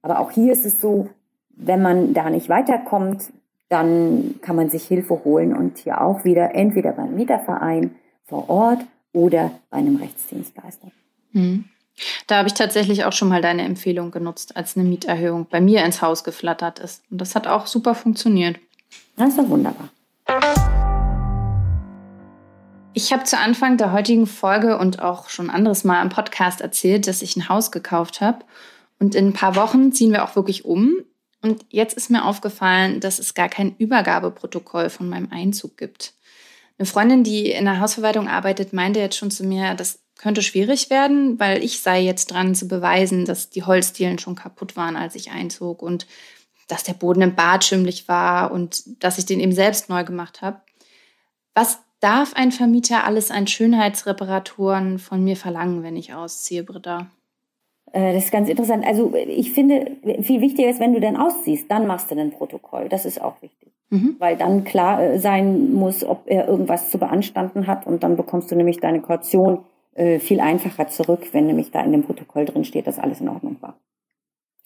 Aber 0.00 0.18
auch 0.20 0.30
hier 0.30 0.54
ist 0.54 0.64
es 0.64 0.80
so, 0.80 1.10
wenn 1.50 1.82
man 1.82 2.14
da 2.14 2.30
nicht 2.30 2.48
weiterkommt, 2.48 3.30
dann 3.68 4.36
kann 4.40 4.56
man 4.56 4.70
sich 4.70 4.84
Hilfe 4.84 5.22
holen 5.22 5.54
und 5.54 5.76
hier 5.76 6.00
auch 6.00 6.24
wieder 6.24 6.54
entweder 6.54 6.92
beim 6.92 7.14
Mieterverein 7.14 7.94
vor 8.24 8.48
Ort 8.48 8.80
oder 9.12 9.50
bei 9.68 9.76
einem 9.76 9.96
Rechtsdienstleister. 9.96 10.88
Hm. 11.32 11.66
Da 12.26 12.38
habe 12.38 12.48
ich 12.48 12.54
tatsächlich 12.54 13.04
auch 13.04 13.12
schon 13.12 13.28
mal 13.28 13.42
deine 13.42 13.62
Empfehlung 13.62 14.10
genutzt, 14.10 14.56
als 14.56 14.76
eine 14.76 14.88
Mieterhöhung 14.88 15.46
bei 15.50 15.60
mir 15.60 15.84
ins 15.84 16.02
Haus 16.02 16.24
geflattert 16.24 16.78
ist. 16.78 17.02
Und 17.10 17.20
das 17.20 17.34
hat 17.34 17.46
auch 17.46 17.66
super 17.66 17.94
funktioniert. 17.94 18.58
Das 19.16 19.30
ist 19.30 19.38
doch 19.38 19.48
wunderbar. 19.48 19.88
Ich 22.94 23.12
habe 23.12 23.24
zu 23.24 23.38
Anfang 23.38 23.78
der 23.78 23.92
heutigen 23.92 24.26
Folge 24.26 24.78
und 24.78 25.00
auch 25.00 25.30
schon 25.30 25.48
anderes 25.48 25.84
Mal 25.84 26.02
im 26.02 26.10
Podcast 26.10 26.60
erzählt, 26.60 27.06
dass 27.06 27.22
ich 27.22 27.36
ein 27.36 27.48
Haus 27.48 27.72
gekauft 27.72 28.20
habe. 28.20 28.44
Und 28.98 29.14
in 29.14 29.28
ein 29.28 29.32
paar 29.32 29.56
Wochen 29.56 29.92
ziehen 29.92 30.12
wir 30.12 30.24
auch 30.24 30.36
wirklich 30.36 30.64
um. 30.64 30.96
Und 31.40 31.64
jetzt 31.70 31.96
ist 31.96 32.10
mir 32.10 32.24
aufgefallen, 32.24 33.00
dass 33.00 33.18
es 33.18 33.34
gar 33.34 33.48
kein 33.48 33.74
Übergabeprotokoll 33.76 34.90
von 34.90 35.08
meinem 35.08 35.32
Einzug 35.32 35.76
gibt. 35.76 36.14
Eine 36.78 36.86
Freundin, 36.86 37.24
die 37.24 37.50
in 37.50 37.64
der 37.64 37.80
Hausverwaltung 37.80 38.28
arbeitet, 38.28 38.72
meinte 38.72 39.00
jetzt 39.00 39.16
schon 39.16 39.30
zu 39.30 39.44
mir, 39.44 39.74
das 39.74 40.01
könnte 40.22 40.42
schwierig 40.42 40.88
werden, 40.88 41.40
weil 41.40 41.64
ich 41.64 41.80
sei 41.80 42.00
jetzt 42.00 42.30
dran 42.30 42.54
zu 42.54 42.68
beweisen, 42.68 43.24
dass 43.24 43.50
die 43.50 43.64
Holzdielen 43.64 44.20
schon 44.20 44.36
kaputt 44.36 44.76
waren, 44.76 44.94
als 44.94 45.16
ich 45.16 45.32
einzog 45.32 45.82
und 45.82 46.06
dass 46.68 46.84
der 46.84 46.92
Boden 46.92 47.22
im 47.22 47.34
Bad 47.34 47.64
schimmlig 47.64 48.06
war 48.06 48.52
und 48.52 49.02
dass 49.02 49.18
ich 49.18 49.26
den 49.26 49.40
eben 49.40 49.50
selbst 49.50 49.88
neu 49.88 50.04
gemacht 50.04 50.40
habe. 50.40 50.60
Was 51.54 51.80
darf 51.98 52.34
ein 52.34 52.52
Vermieter 52.52 53.04
alles 53.04 53.32
an 53.32 53.48
Schönheitsreparaturen 53.48 55.00
von 55.00 55.24
mir 55.24 55.36
verlangen, 55.36 55.82
wenn 55.82 55.96
ich 55.96 56.14
ausziehe, 56.14 56.62
Britta? 56.62 57.10
Äh, 57.92 58.14
das 58.14 58.26
ist 58.26 58.32
ganz 58.32 58.48
interessant. 58.48 58.86
Also 58.86 59.12
ich 59.14 59.52
finde, 59.52 59.96
viel 60.22 60.40
wichtiger 60.40 60.70
ist, 60.70 60.78
wenn 60.78 60.94
du 60.94 61.00
dann 61.00 61.16
ausziehst, 61.16 61.68
dann 61.68 61.88
machst 61.88 62.12
du 62.12 62.14
ein 62.18 62.30
Protokoll. 62.30 62.88
Das 62.88 63.04
ist 63.04 63.20
auch 63.20 63.42
wichtig. 63.42 63.72
Mhm. 63.90 64.14
Weil 64.20 64.36
dann 64.36 64.62
klar 64.62 65.02
äh, 65.02 65.18
sein 65.18 65.72
muss, 65.72 66.04
ob 66.04 66.22
er 66.26 66.46
irgendwas 66.46 66.90
zu 66.90 66.98
beanstanden 66.98 67.66
hat 67.66 67.88
und 67.88 68.04
dann 68.04 68.16
bekommst 68.16 68.52
du 68.52 68.54
nämlich 68.54 68.78
deine 68.78 69.00
Kaution 69.00 69.64
äh, 69.94 70.18
viel 70.18 70.40
einfacher 70.40 70.88
zurück, 70.88 71.28
wenn 71.32 71.46
nämlich 71.46 71.70
da 71.70 71.82
in 71.82 71.92
dem 71.92 72.02
Protokoll 72.02 72.44
drin 72.44 72.64
steht, 72.64 72.86
dass 72.86 72.98
alles 72.98 73.20
in 73.20 73.28
Ordnung 73.28 73.56
war. 73.60 73.76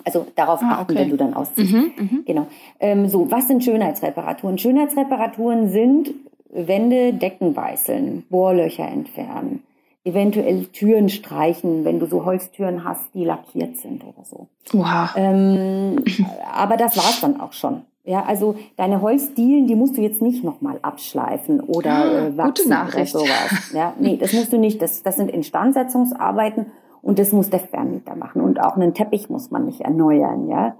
Also 0.05 0.27
darauf 0.37 0.63
ah, 0.63 0.81
achten, 0.81 0.93
okay. 0.93 1.01
wenn 1.01 1.11
du 1.11 1.17
dann 1.17 1.35
ausziehst. 1.35 1.73
Mhm, 1.73 1.93
mh. 1.97 2.09
Genau. 2.27 2.47
Ähm, 2.79 3.09
so, 3.09 3.31
was 3.31 3.49
sind 3.49 3.65
Schönheitsreparaturen? 3.65 4.57
Schönheitsreparaturen 4.57 5.69
sind 5.69 6.15
Wände, 6.51 7.13
Decken 7.13 7.57
weißeln, 7.57 8.25
Bohrlöcher 8.31 8.87
entfernen, 8.87 9.65
eventuell 10.05 10.67
Türen 10.67 11.09
streichen, 11.09 11.85
wenn 11.85 11.99
du 11.99 12.07
so 12.07 12.25
Holztüren 12.25 12.85
hast, 12.85 13.15
die 13.15 13.25
lackiert 13.25 13.77
sind 13.79 14.05
oder 14.05 14.25
so. 14.25 14.47
Wow. 14.71 15.11
Ähm, 15.17 16.05
aber 16.53 16.77
das 16.77 16.97
war's 16.97 17.21
dann 17.21 17.41
auch 17.41 17.53
schon. 17.53 17.83
Ja, 18.07 18.23
also 18.25 18.55
deine 18.77 19.03
Holzdielen, 19.03 19.67
die 19.67 19.75
musst 19.75 19.97
du 19.97 20.01
jetzt 20.01 20.23
nicht 20.23 20.45
nochmal 20.45 20.79
abschleifen 20.81 21.61
oder 21.61 21.91
ah, 21.93 22.27
äh, 22.29 22.37
wachsen 22.37 22.73
oder 22.73 23.05
sowas. 23.05 23.73
Ja, 23.75 23.95
nee, 23.99 24.17
das 24.17 24.33
musst 24.33 24.53
du 24.53 24.59
nicht. 24.59 24.81
Das, 24.81 25.03
das 25.03 25.17
sind 25.17 25.29
Instandsetzungsarbeiten 25.29 26.67
und 27.03 27.19
das 27.19 27.33
muss 27.33 27.51
der 27.51 27.59
Vermieter 27.59 28.15
machen. 28.15 28.43
Und 28.43 28.63
auch 28.63 28.77
einen 28.77 28.95
Teppich 28.95 29.29
muss 29.29 29.51
man 29.51 29.67
nicht 29.67 29.81
erneuern, 29.81 30.49
ja. 30.49 30.77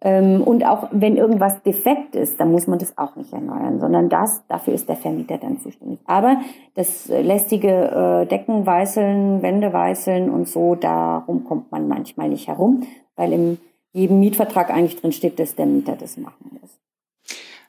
Ähm, 0.00 0.42
und 0.44 0.64
auch 0.64 0.86
wenn 0.92 1.16
irgendwas 1.16 1.60
defekt 1.64 2.14
ist, 2.14 2.38
dann 2.38 2.52
muss 2.52 2.68
man 2.68 2.78
das 2.78 2.96
auch 2.96 3.16
nicht 3.16 3.32
erneuern, 3.32 3.80
sondern 3.80 4.08
das, 4.08 4.46
dafür 4.46 4.74
ist 4.74 4.88
der 4.88 4.94
Vermieter 4.94 5.38
dann 5.38 5.58
zuständig. 5.58 5.98
Aber 6.06 6.36
das 6.74 7.08
lästige 7.08 8.22
äh, 8.22 8.26
Decken 8.26 8.64
weißeln, 8.64 9.42
Wände 9.42 9.72
weißeln 9.72 10.30
und 10.30 10.48
so, 10.48 10.76
darum 10.76 11.42
kommt 11.42 11.72
man 11.72 11.88
manchmal 11.88 12.28
nicht 12.28 12.46
herum, 12.46 12.84
weil 13.16 13.32
im 13.32 13.58
jedem 13.92 14.20
Mietvertrag 14.20 14.70
eigentlich 14.70 15.00
drin 15.00 15.12
steht, 15.12 15.38
dass 15.38 15.54
der 15.54 15.66
Mieter 15.66 15.96
das 15.96 16.16
machen 16.16 16.58
muss. 16.60 16.78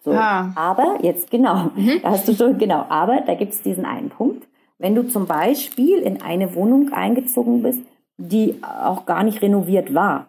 So. 0.04 0.12
Ah. 0.12 0.52
Aber 0.56 1.00
jetzt 1.02 1.30
genau, 1.30 1.72
mhm. 1.76 2.00
da 2.02 2.12
hast 2.12 2.28
du 2.28 2.34
schon, 2.34 2.58
genau, 2.58 2.86
aber 2.90 3.22
da 3.22 3.36
gibt 3.36 3.54
es 3.54 3.62
diesen 3.62 3.86
einen 3.86 4.10
Punkt. 4.10 4.48
Wenn 4.78 4.96
du 4.96 5.08
zum 5.08 5.26
Beispiel 5.26 6.00
in 6.00 6.22
eine 6.22 6.56
Wohnung 6.56 6.94
eingezogen 6.94 7.62
bist, 7.62 7.82
die 8.18 8.56
auch 8.64 9.06
gar 9.06 9.24
nicht 9.24 9.42
renoviert 9.42 9.94
war, 9.94 10.28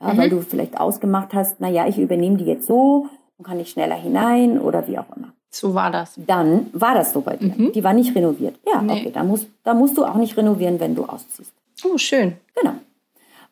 ja, 0.00 0.12
mhm. 0.12 0.18
weil 0.18 0.30
du 0.30 0.40
vielleicht 0.40 0.78
ausgemacht 0.78 1.34
hast, 1.34 1.56
na 1.60 1.68
ja, 1.68 1.88
ich 1.88 1.98
übernehme 1.98 2.36
die 2.36 2.44
jetzt 2.44 2.66
so 2.66 3.08
und 3.36 3.44
kann 3.44 3.58
ich 3.58 3.70
schneller 3.70 3.96
hinein 3.96 4.60
oder 4.60 4.86
wie 4.86 4.98
auch 4.98 5.16
immer. 5.16 5.32
So 5.50 5.74
war 5.74 5.90
das. 5.90 6.14
Dann 6.16 6.66
war 6.72 6.94
das 6.94 7.12
so 7.12 7.22
bei 7.22 7.36
dir. 7.36 7.54
Mhm. 7.56 7.72
Die 7.72 7.82
war 7.82 7.94
nicht 7.94 8.14
renoviert. 8.14 8.56
Ja, 8.66 8.82
nee. 8.82 9.00
okay, 9.00 9.10
da 9.12 9.24
musst, 9.24 9.48
da 9.64 9.74
musst 9.74 9.96
du 9.96 10.04
auch 10.04 10.16
nicht 10.16 10.36
renovieren, 10.36 10.78
wenn 10.78 10.94
du 10.94 11.04
ausziehst. 11.04 11.52
Oh, 11.84 11.96
schön. 11.96 12.34
Genau. 12.54 12.74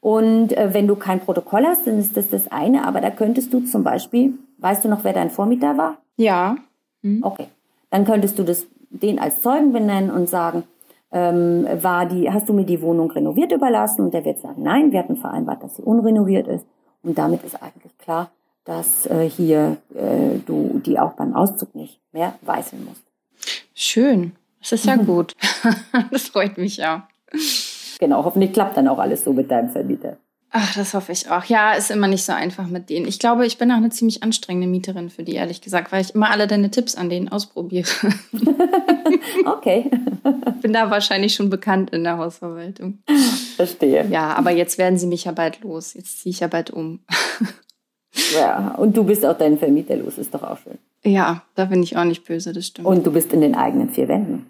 Und 0.07 0.57
äh, 0.57 0.73
wenn 0.73 0.87
du 0.87 0.95
kein 0.95 1.19
Protokoll 1.19 1.67
hast, 1.67 1.85
dann 1.89 1.99
ist 1.99 2.17
das 2.17 2.31
das 2.31 2.47
eine. 2.53 2.87
Aber 2.87 3.01
da 3.01 3.11
könntest 3.11 3.53
du 3.53 3.59
zum 3.65 3.83
Beispiel, 3.83 4.35
weißt 4.59 4.85
du 4.85 4.89
noch, 4.89 5.03
wer 5.03 5.13
dein 5.13 5.31
Vormieter 5.31 5.77
war? 5.77 5.97
Ja. 6.17 6.55
Mhm. 7.03 7.25
Okay. 7.25 7.49
Dann 7.91 8.05
könntest 8.05 8.39
du 8.39 8.45
das, 8.45 8.69
den 8.91 9.19
als 9.19 9.43
Zeugen 9.43 9.73
benennen 9.73 10.13
und 10.13 10.29
sagen, 10.29 10.63
ähm, 11.11 11.67
war 11.83 12.07
die, 12.07 12.31
hast 12.31 12.49
du 12.49 12.53
mir 12.53 12.65
die 12.65 12.81
Wohnung 12.83 13.11
renoviert 13.11 13.51
überlassen? 13.51 14.03
Und 14.03 14.15
der 14.15 14.25
wird 14.25 14.39
sagen, 14.39 14.63
nein, 14.63 14.93
wir 14.93 15.01
hatten 15.01 15.17
vereinbart, 15.17 15.65
dass 15.65 15.75
sie 15.75 15.83
unrenoviert 15.83 16.47
ist. 16.47 16.65
Und 17.03 17.19
damit 17.19 17.43
ist 17.43 17.61
eigentlich 17.61 17.99
klar, 17.99 18.31
dass 18.65 19.07
äh, 19.07 19.29
hier 19.29 19.79
äh, 19.93 20.39
du 20.47 20.81
die 20.87 21.01
auch 21.01 21.15
beim 21.15 21.35
Auszug 21.35 21.75
nicht 21.75 21.99
mehr 22.13 22.35
weißeln 22.43 22.85
musst. 22.85 23.03
Schön. 23.75 24.37
Das 24.61 24.71
ist 24.71 24.85
ja 24.85 24.95
gut. 25.05 25.35
das 26.13 26.29
freut 26.29 26.59
mich 26.59 26.77
ja. 26.77 27.09
Genau, 27.99 28.25
hoffentlich 28.25 28.53
klappt 28.53 28.77
dann 28.77 28.89
auch 28.89 28.99
alles 28.99 29.25
so 29.25 29.33
mit 29.33 29.51
deinem 29.51 29.71
Vermieter. 29.71 30.17
Ach, 30.51 30.75
das 30.75 30.95
hoffe 30.95 31.13
ich 31.13 31.31
auch. 31.31 31.45
Ja, 31.45 31.75
ist 31.75 31.91
immer 31.91 32.07
nicht 32.07 32.25
so 32.25 32.33
einfach 32.33 32.69
mit 32.69 32.89
denen. 32.89 33.07
Ich 33.07 33.19
glaube, 33.19 33.47
ich 33.47 33.59
bin 33.59 33.71
auch 33.73 33.77
eine 33.77 33.91
ziemlich 33.91 34.23
anstrengende 34.23 34.69
Mieterin 34.69 35.11
für 35.11 35.23
die, 35.23 35.35
ehrlich 35.35 35.61
gesagt, 35.61 35.93
weil 35.93 36.01
ich 36.01 36.15
immer 36.15 36.31
alle 36.31 36.47
deine 36.47 36.71
Tipps 36.71 36.95
an 36.95 37.11
denen 37.11 37.29
ausprobiere. 37.29 37.89
okay. 39.45 39.91
Bin 40.63 40.73
da 40.73 40.91
wahrscheinlich 40.91 41.35
schon 41.35 41.51
bekannt 41.51 41.91
in 41.91 42.05
der 42.05 42.17
Hausverwaltung. 42.17 42.99
Verstehe. 43.57 44.07
Ja, 44.09 44.35
aber 44.35 44.51
jetzt 44.51 44.79
werden 44.79 44.99
sie 44.99 45.07
mich 45.07 45.25
ja 45.25 45.33
bald 45.33 45.63
los. 45.63 45.95
Jetzt 45.95 46.21
ziehe 46.21 46.31
ich 46.31 46.41
ja 46.41 46.47
bald 46.47 46.71
um. 46.71 47.01
Ja, 48.35 48.75
und 48.79 48.97
du 48.97 49.05
bist 49.05 49.27
auch 49.27 49.37
deinen 49.37 49.59
Vermieter 49.59 49.97
los, 49.97 50.17
ist 50.19 50.33
doch 50.33 50.43
auch 50.43 50.59
schön. 50.59 50.79
Ja, 51.05 51.43
da 51.55 51.67
bin 51.67 51.83
ich 51.83 51.97
auch 51.97 52.05
nicht 52.05 52.25
böse, 52.25 52.53
das 52.53 52.67
stimmt. 52.67 52.87
Und 52.87 53.07
du 53.07 53.13
bist 53.13 53.33
in 53.33 53.41
den 53.41 53.55
eigenen 53.55 53.91
vier 53.91 54.09
Wänden. 54.09 54.47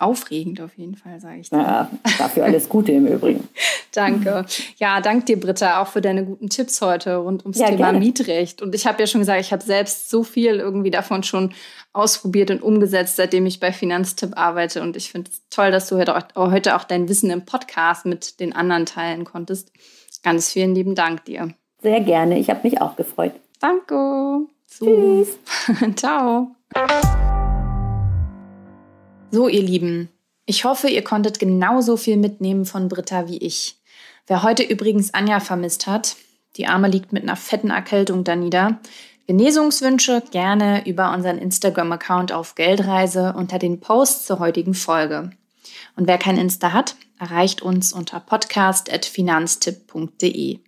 Aufregend 0.00 0.60
auf 0.60 0.78
jeden 0.78 0.94
Fall, 0.94 1.18
sage 1.18 1.40
ich 1.40 1.50
dir. 1.50 1.58
Ja, 1.58 1.90
dafür 2.18 2.44
alles 2.44 2.68
Gute 2.68 2.92
im 2.92 3.06
Übrigen. 3.08 3.48
danke. 3.92 4.46
Ja, 4.76 5.00
danke 5.00 5.24
dir, 5.24 5.40
Britta, 5.40 5.82
auch 5.82 5.88
für 5.88 6.00
deine 6.00 6.24
guten 6.24 6.48
Tipps 6.48 6.80
heute 6.80 7.16
rund 7.16 7.42
ums 7.42 7.58
ja, 7.58 7.66
Thema 7.66 7.78
gerne. 7.78 7.98
Mietrecht. 7.98 8.62
Und 8.62 8.76
ich 8.76 8.86
habe 8.86 9.00
ja 9.00 9.08
schon 9.08 9.20
gesagt, 9.20 9.40
ich 9.40 9.52
habe 9.52 9.62
selbst 9.62 10.08
so 10.08 10.22
viel 10.22 10.54
irgendwie 10.54 10.92
davon 10.92 11.24
schon 11.24 11.52
ausprobiert 11.92 12.52
und 12.52 12.62
umgesetzt, 12.62 13.16
seitdem 13.16 13.44
ich 13.46 13.58
bei 13.58 13.72
Finanztipp 13.72 14.38
arbeite. 14.38 14.82
Und 14.82 14.96
ich 14.96 15.10
finde 15.10 15.30
es 15.32 15.42
toll, 15.50 15.72
dass 15.72 15.88
du 15.88 15.98
heute 15.98 16.76
auch 16.76 16.84
dein 16.84 17.08
Wissen 17.08 17.30
im 17.30 17.44
Podcast 17.44 18.06
mit 18.06 18.38
den 18.38 18.54
anderen 18.54 18.86
teilen 18.86 19.24
konntest. 19.24 19.72
Ganz 20.22 20.52
vielen 20.52 20.76
lieben 20.76 20.94
Dank 20.94 21.24
dir. 21.24 21.54
Sehr 21.82 22.00
gerne. 22.00 22.38
Ich 22.38 22.50
habe 22.50 22.60
mich 22.62 22.80
auch 22.80 22.94
gefreut. 22.94 23.32
Danke. 23.60 24.46
So. 24.66 24.84
Tschüss. 24.86 25.38
Ciao. 25.96 26.54
So, 29.30 29.46
ihr 29.46 29.62
Lieben. 29.62 30.08
Ich 30.46 30.64
hoffe, 30.64 30.88
ihr 30.88 31.04
konntet 31.04 31.38
genauso 31.38 31.98
viel 31.98 32.16
mitnehmen 32.16 32.64
von 32.64 32.88
Britta 32.88 33.28
wie 33.28 33.36
ich. 33.36 33.76
Wer 34.26 34.42
heute 34.42 34.62
übrigens 34.62 35.12
Anja 35.12 35.40
vermisst 35.40 35.86
hat, 35.86 36.16
die 36.56 36.66
Arme 36.66 36.88
liegt 36.88 37.12
mit 37.12 37.24
einer 37.24 37.36
fetten 37.36 37.68
Erkältung 37.68 38.24
da 38.24 38.36
nieder. 38.36 38.80
Genesungswünsche 39.26 40.22
gerne 40.30 40.86
über 40.86 41.12
unseren 41.12 41.36
Instagram-Account 41.36 42.32
auf 42.32 42.54
Geldreise 42.54 43.34
unter 43.36 43.58
den 43.58 43.80
Posts 43.80 44.24
zur 44.24 44.38
heutigen 44.38 44.72
Folge. 44.72 45.32
Und 45.94 46.06
wer 46.06 46.16
kein 46.16 46.38
Insta 46.38 46.72
hat, 46.72 46.96
erreicht 47.18 47.60
uns 47.60 47.92
unter 47.92 48.20
podcast.finanztipp.de. 48.20 50.60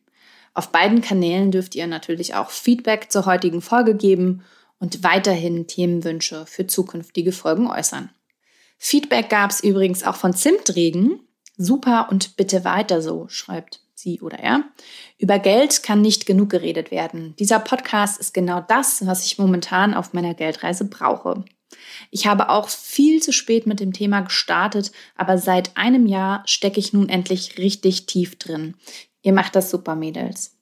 Auf 0.53 0.71
beiden 0.71 1.01
Kanälen 1.01 1.51
dürft 1.51 1.75
ihr 1.75 1.87
natürlich 1.87 2.35
auch 2.35 2.51
Feedback 2.51 3.11
zur 3.11 3.25
heutigen 3.25 3.63
Folge 3.63 3.95
geben 3.95 4.43
und 4.79 5.03
weiterhin 5.03 5.67
Themenwünsche 5.67 6.45
für 6.45 6.67
zukünftige 6.67 7.33
Folgen 7.33 7.67
äußern. 7.67 8.11
Feedback 8.83 9.29
gab 9.29 9.51
es 9.51 9.63
übrigens 9.63 10.03
auch 10.05 10.17
von 10.17 10.33
Zimtregen. 10.33 11.21
Super 11.59 12.09
und 12.11 12.37
bitte 12.39 12.65
weiter 12.65 13.03
so, 13.03 13.29
schreibt 13.29 13.83
sie 13.95 14.23
oder 14.23 14.39
er. 14.39 14.65
Über 15.19 15.39
Geld 15.39 15.83
kann 15.83 16.01
nicht 16.01 16.25
genug 16.25 16.49
geredet 16.49 16.91
werden. 16.91 17.37
Dieser 17.39 17.59
Podcast 17.59 18.19
ist 18.19 18.33
genau 18.33 18.65
das, 18.67 19.07
was 19.07 19.27
ich 19.27 19.37
momentan 19.37 19.93
auf 19.93 20.15
meiner 20.15 20.33
Geldreise 20.33 20.87
brauche. 20.87 21.45
Ich 22.11 22.27
habe 22.27 22.49
auch 22.49 22.71
viel 22.71 23.21
zu 23.21 23.35
spät 23.35 23.67
mit 23.67 23.81
dem 23.81 23.93
Thema 23.93 24.23
gestartet, 24.23 24.93
aber 25.15 25.37
seit 25.37 25.77
einem 25.77 26.07
Jahr 26.07 26.43
stecke 26.47 26.81
ich 26.81 26.95
nun 26.95 27.11
endlich 27.11 27.59
richtig 27.59 28.07
tief 28.07 28.39
drin. 28.39 28.77
Ihr 29.21 29.35
macht 29.35 29.57
das 29.57 29.71
super, 29.71 29.95
Mädels. 29.95 30.57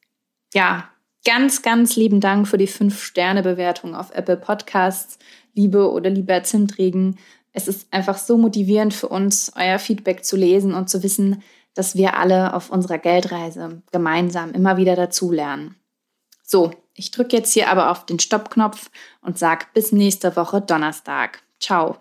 Ja, 0.52 0.90
ganz, 1.24 1.62
ganz 1.62 1.94
lieben 1.94 2.20
Dank 2.20 2.48
für 2.48 2.58
die 2.58 2.68
5-Sterne-Bewertung 2.68 3.94
auf 3.94 4.10
Apple 4.10 4.38
Podcasts, 4.38 5.20
liebe 5.54 5.90
oder 5.90 6.10
lieber 6.10 6.42
Zimtregen. 6.42 7.18
Es 7.58 7.66
ist 7.66 7.92
einfach 7.92 8.18
so 8.18 8.38
motivierend 8.38 8.94
für 8.94 9.08
uns, 9.08 9.50
euer 9.56 9.80
Feedback 9.80 10.24
zu 10.24 10.36
lesen 10.36 10.74
und 10.74 10.88
zu 10.88 11.02
wissen, 11.02 11.42
dass 11.74 11.96
wir 11.96 12.16
alle 12.16 12.54
auf 12.54 12.70
unserer 12.70 12.98
Geldreise 12.98 13.82
gemeinsam 13.90 14.52
immer 14.52 14.76
wieder 14.76 14.94
dazulernen. 14.94 15.74
So, 16.44 16.70
ich 16.94 17.10
drücke 17.10 17.36
jetzt 17.36 17.52
hier 17.52 17.68
aber 17.68 17.90
auf 17.90 18.06
den 18.06 18.20
Stoppknopf 18.20 18.92
und 19.22 19.40
sage 19.40 19.66
bis 19.74 19.90
nächste 19.90 20.36
Woche 20.36 20.60
Donnerstag. 20.60 21.42
Ciao. 21.58 21.96